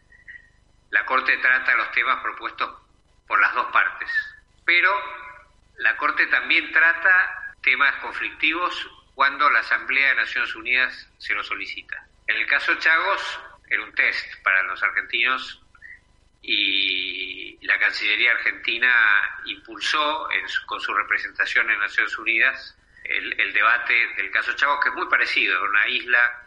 La 0.95 1.05
Corte 1.05 1.37
trata 1.39 1.75
los 1.75 1.91
temas 1.91 2.23
propuestos 2.23 2.71
por 3.27 3.41
las 3.41 3.53
dos 3.53 3.67
partes, 3.73 4.09
pero 4.65 4.93
la 5.79 5.97
Corte 5.97 6.25
también 6.29 6.71
trata 6.71 7.53
temas 7.61 7.97
conflictivos 7.97 8.89
cuando 9.13 9.51
la 9.51 9.59
Asamblea 9.59 10.11
de 10.11 10.15
Naciones 10.15 10.55
Unidas 10.55 11.11
se 11.19 11.35
lo 11.35 11.43
solicita. 11.43 12.07
En 12.29 12.37
el 12.37 12.47
caso 12.47 12.77
Chagos 12.77 13.41
era 13.69 13.83
un 13.83 13.93
test 13.93 14.41
para 14.45 14.63
los 14.63 14.81
argentinos 14.85 15.61
y 16.43 17.59
la 17.67 17.77
Cancillería 17.81 18.31
Argentina 18.31 18.95
impulsó 19.47 20.29
con 20.67 20.81
su 20.81 20.95
representación 20.95 21.69
en 21.73 21.81
Naciones 21.81 22.17
Unidas 22.19 22.79
el, 23.03 23.53
debate 23.53 23.95
del 24.17 24.31
caso 24.31 24.53
Chagos, 24.53 24.79
que 24.81 24.91
es 24.91 24.95
muy 24.95 25.09
parecido, 25.09 25.61
una 25.65 25.89
isla 25.89 26.41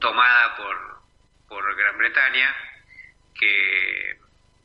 tomada 0.00 0.56
por, 0.56 1.02
por 1.48 1.76
Gran 1.76 1.98
Bretaña 1.98 2.56
que 3.38 4.18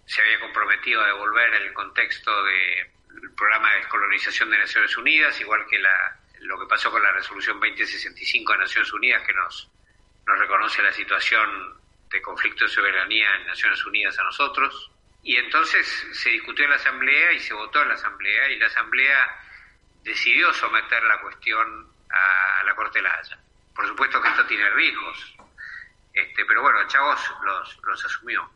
se 0.05 0.21
había 0.21 0.39
comprometido 0.39 1.01
a 1.01 1.07
devolver 1.07 1.53
el 1.55 1.73
contexto 1.73 2.31
del 2.43 3.31
programa 3.35 3.71
de 3.71 3.77
descolonización 3.79 4.49
de 4.49 4.59
Naciones 4.59 4.95
Unidas, 4.97 5.39
igual 5.41 5.65
que 5.67 5.79
la, 5.79 6.19
lo 6.41 6.59
que 6.59 6.67
pasó 6.67 6.91
con 6.91 7.01
la 7.01 7.11
resolución 7.11 7.59
2065 7.59 8.51
de 8.53 8.59
Naciones 8.59 8.93
Unidas, 8.93 9.23
que 9.25 9.33
nos, 9.33 9.69
nos 10.27 10.39
reconoce 10.39 10.81
la 10.83 10.93
situación 10.93 11.79
de 12.09 12.21
conflicto 12.21 12.65
de 12.65 12.69
soberanía 12.69 13.35
en 13.35 13.47
Naciones 13.47 13.83
Unidas 13.85 14.17
a 14.19 14.23
nosotros. 14.23 14.91
Y 15.23 15.37
entonces 15.37 15.87
se 16.13 16.29
discutió 16.29 16.65
en 16.65 16.71
la 16.71 16.77
Asamblea 16.77 17.31
y 17.33 17.39
se 17.39 17.53
votó 17.53 17.81
en 17.81 17.89
la 17.89 17.95
Asamblea 17.95 18.49
y 18.49 18.59
la 18.59 18.67
Asamblea 18.67 19.41
decidió 20.03 20.53
someter 20.53 21.03
la 21.03 21.19
cuestión 21.19 21.91
a, 22.09 22.63
la 22.63 22.75
Corte 22.75 22.99
de 22.99 23.03
la 23.03 23.15
Haya. 23.15 23.39
Por 23.75 23.87
supuesto 23.87 24.21
que 24.21 24.29
esto 24.29 24.45
tiene 24.45 24.69
riesgos, 24.69 25.34
este, 26.15 26.45
pero 26.45 26.61
bueno, 26.61 26.87
Chavos 26.87 27.19
los, 27.43 27.77
los 27.83 28.05
asumió 28.05 28.49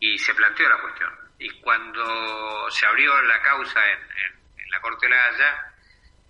y 0.00 0.18
se 0.18 0.34
planteó 0.34 0.68
la 0.68 0.80
cuestión. 0.80 1.12
Y 1.38 1.48
cuando 1.60 2.68
se 2.70 2.86
abrió 2.86 3.22
la 3.22 3.40
causa 3.40 3.80
en, 3.88 4.70
la 4.70 4.80
Corte 4.80 5.06
de 5.06 5.14
la 5.14 5.24
Haya, 5.26 5.72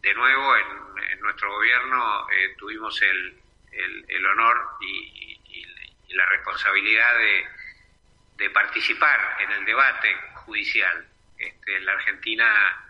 de 0.03 0.15
nuevo 0.15 0.57
en, 0.57 1.21
nuestro 1.21 1.53
gobierno 1.53 2.27
eh, 2.31 2.55
tuvimos 2.59 3.01
el, 3.03 3.41
el, 4.09 4.27
honor 4.27 4.77
y, 4.81 5.39
la 6.11 6.27
responsabilidad 6.27 7.19
de, 7.19 7.47
de, 8.37 8.51
participar 8.51 9.37
en 9.41 9.53
el 9.53 9.65
debate 9.65 10.15
judicial. 10.35 11.07
Este, 11.39 11.81
la 11.81 11.93
Argentina 11.93 12.85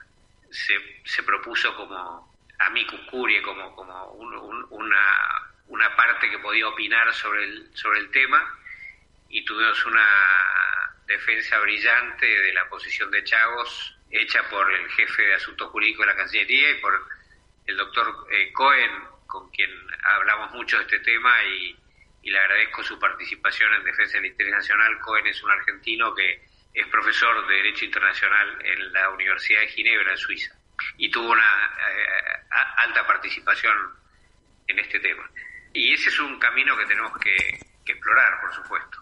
se, 0.51 1.03
se 1.05 1.23
propuso 1.23 1.77
como 1.77 2.35
amicus 2.61 3.01
curiae, 3.11 3.43
como, 3.43 3.75
como 3.75 4.05
una, 4.71 5.50
una 5.70 5.94
parte 5.96 6.28
que 6.28 6.38
podía 6.38 6.68
opinar 6.68 7.12
sobre 7.14 7.44
el, 7.44 7.70
sobre 7.76 8.00
el 8.00 8.11
tema 8.11 8.59
y 9.28 9.44
tuvimos 9.44 9.85
una 9.87 10.06
defensa 11.06 11.59
brillante 11.61 12.26
de 12.26 12.52
la 12.52 12.68
posición 12.68 13.11
de 13.11 13.24
Chagos 13.24 13.96
hecha 14.11 14.48
por 14.50 14.70
el 14.72 14.88
jefe 14.90 15.22
de 15.22 15.35
asuntos 15.35 15.70
jurídicos 15.70 16.06
de 16.06 16.12
la 16.12 16.18
Cancillería 16.18 16.70
y 16.70 16.80
por 16.80 17.09
el 17.66 17.76
doctor 17.76 18.26
eh, 18.33 18.52
Cohen, 18.52 18.90
con 19.26 19.48
quien 19.50 19.70
hablamos 20.02 20.50
mucho 20.52 20.76
de 20.76 20.83
este 20.83 21.00
tema 21.00 21.33
y, 21.44 21.76
le 22.22 22.38
agradezco 22.38 22.83
su 22.85 22.98
participación 22.98 23.72
en 23.74 23.83
defensa 23.83 24.18
del 24.18 24.26
interés 24.26 24.52
nacional. 24.52 25.00
Cohen 25.00 25.26
es 25.26 25.42
un 25.42 25.50
argentino 25.50 26.14
que 26.14 26.44
es 26.74 26.87
profesor 26.88 27.48
de 27.48 27.54
Derecho 27.54 27.87
Internacional 27.87 28.59
en 28.62 28.92
la 28.92 29.09
Universidad 29.09 29.61
de 29.61 29.68
Ginebra, 29.68 30.12
en 30.12 30.18
Suiza, 30.18 30.54
y 30.98 31.11
tuvo 31.11 31.30
una 31.33 31.42
eh, 31.42 32.56
alta 32.76 33.06
participación 33.06 33.74
en 34.68 34.78
este 34.78 35.00
tema. 35.00 35.28
Y 35.72 35.94
ese 35.94 36.09
es 36.09 36.18
un 36.20 36.38
camino 36.38 36.76
que 36.76 36.87
tenemos 36.87 37.16
que 37.18 37.61
explorar, 37.87 38.40
por 38.40 38.54
supuesto. 38.54 38.98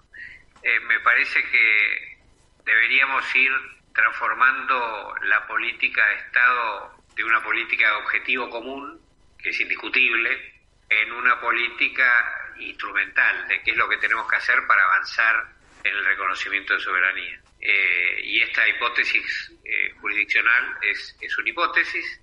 Eh, 0.62 0.80
me 0.80 1.00
parece 1.00 1.42
que 1.44 2.18
deberíamos 2.64 3.24
ir 3.34 3.52
transformando 3.94 5.14
la 5.22 5.46
política 5.46 6.06
de 6.06 6.14
Estado 6.16 7.04
de 7.14 7.24
una 7.24 7.42
política 7.42 7.88
de 7.88 7.96
objetivo 7.96 8.50
común, 8.50 9.00
que 9.38 9.50
es 9.50 9.60
indiscutible, 9.60 10.54
en 10.88 11.12
una 11.12 11.40
política 11.40 12.54
instrumental 12.58 13.46
de 13.48 13.62
qué 13.62 13.72
es 13.72 13.76
lo 13.76 13.88
que 13.88 13.98
tenemos 13.98 14.28
que 14.28 14.36
hacer 14.36 14.66
para 14.66 14.84
avanzar 14.84 15.46
en 15.84 15.94
el 15.94 16.04
reconocimiento 16.04 16.74
de 16.74 16.80
soberanía. 16.80 17.40
Eh, 17.60 18.20
y 18.22 18.40
esta 18.40 18.66
hipótesis 18.68 19.52
eh, 19.64 19.92
jurisdiccional 20.00 20.76
es, 20.82 21.16
es 21.20 21.38
una 21.38 21.48
hipótesis 21.50 22.20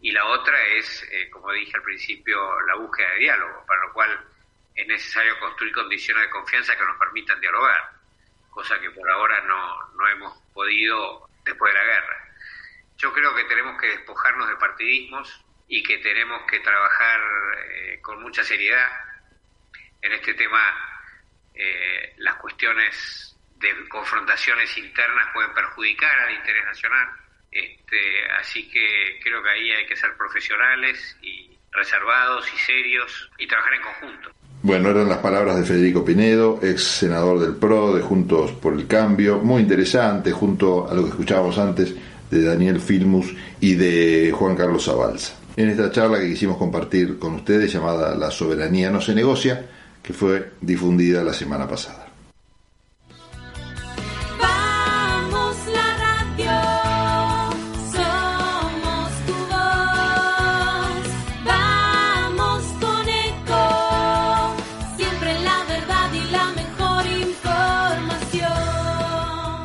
y 0.00 0.12
la 0.12 0.24
otra 0.26 0.62
es, 0.66 1.08
como 1.30 1.52
dije 1.52 1.76
al 1.76 1.82
principio, 1.82 2.60
la 2.62 2.76
búsqueda 2.76 3.10
de 3.12 3.18
diálogo, 3.18 3.64
para 3.66 3.80
lo 3.86 3.92
cual 3.92 4.24
es 4.74 4.86
necesario 4.86 5.38
construir 5.40 5.72
condiciones 5.72 6.24
de 6.24 6.30
confianza 6.30 6.76
que 6.76 6.84
nos 6.84 6.98
permitan 6.98 7.40
dialogar, 7.40 7.90
cosa 8.50 8.78
que 8.78 8.90
por 8.90 9.10
ahora 9.10 9.40
no, 9.42 9.88
no 9.94 10.08
hemos 10.08 10.38
podido 10.52 11.28
después 11.44 11.72
de 11.72 11.78
la 11.78 11.84
guerra. 11.86 12.28
Yo 12.98 13.12
creo 13.12 13.34
que 13.34 13.44
tenemos 13.44 13.80
que 13.80 13.88
despojarnos 13.88 14.48
de 14.48 14.56
partidismos 14.56 15.44
y 15.68 15.82
que 15.82 15.98
tenemos 15.98 16.42
que 16.48 16.60
trabajar 16.60 17.20
eh, 17.68 17.98
con 18.02 18.22
mucha 18.22 18.44
seriedad 18.44 18.88
en 20.02 20.12
este 20.12 20.34
tema. 20.34 20.62
Eh, 21.54 22.14
las 22.18 22.36
cuestiones 22.36 23.36
de 23.56 23.88
confrontaciones 23.88 24.76
internas 24.76 25.32
pueden 25.32 25.54
perjudicar 25.54 26.18
al 26.18 26.34
interés 26.34 26.64
nacional, 26.66 27.08
este, 27.58 27.98
así 28.40 28.68
que 28.68 29.18
creo 29.22 29.42
que 29.42 29.50
ahí 29.50 29.70
hay 29.70 29.86
que 29.86 29.96
ser 29.96 30.16
profesionales 30.16 31.16
y 31.22 31.50
reservados 31.72 32.46
y 32.54 32.58
serios 32.58 33.30
y 33.38 33.46
trabajar 33.46 33.74
en 33.74 33.82
conjunto. 33.82 34.30
Bueno, 34.62 34.90
eran 34.90 35.08
las 35.08 35.18
palabras 35.18 35.56
de 35.58 35.64
Federico 35.64 36.04
Pinedo, 36.04 36.58
ex 36.62 36.82
senador 36.82 37.38
del 37.38 37.56
PRO, 37.56 37.94
de 37.94 38.02
Juntos 38.02 38.52
por 38.52 38.72
el 38.72 38.86
Cambio, 38.86 39.38
muy 39.38 39.62
interesante, 39.62 40.32
junto 40.32 40.88
a 40.88 40.94
lo 40.94 41.02
que 41.04 41.10
escuchábamos 41.10 41.58
antes 41.58 41.94
de 42.30 42.42
Daniel 42.42 42.80
Filmus 42.80 43.32
y 43.60 43.74
de 43.74 44.32
Juan 44.32 44.56
Carlos 44.56 44.84
Zabalza. 44.84 45.34
En 45.56 45.68
esta 45.70 45.90
charla 45.90 46.18
que 46.18 46.28
quisimos 46.28 46.56
compartir 46.56 47.18
con 47.18 47.34
ustedes, 47.34 47.72
llamada 47.72 48.14
La 48.14 48.30
soberanía 48.30 48.90
no 48.90 49.00
se 49.00 49.14
negocia, 49.14 49.66
que 50.02 50.12
fue 50.12 50.50
difundida 50.60 51.22
la 51.22 51.32
semana 51.32 51.68
pasada. 51.68 52.05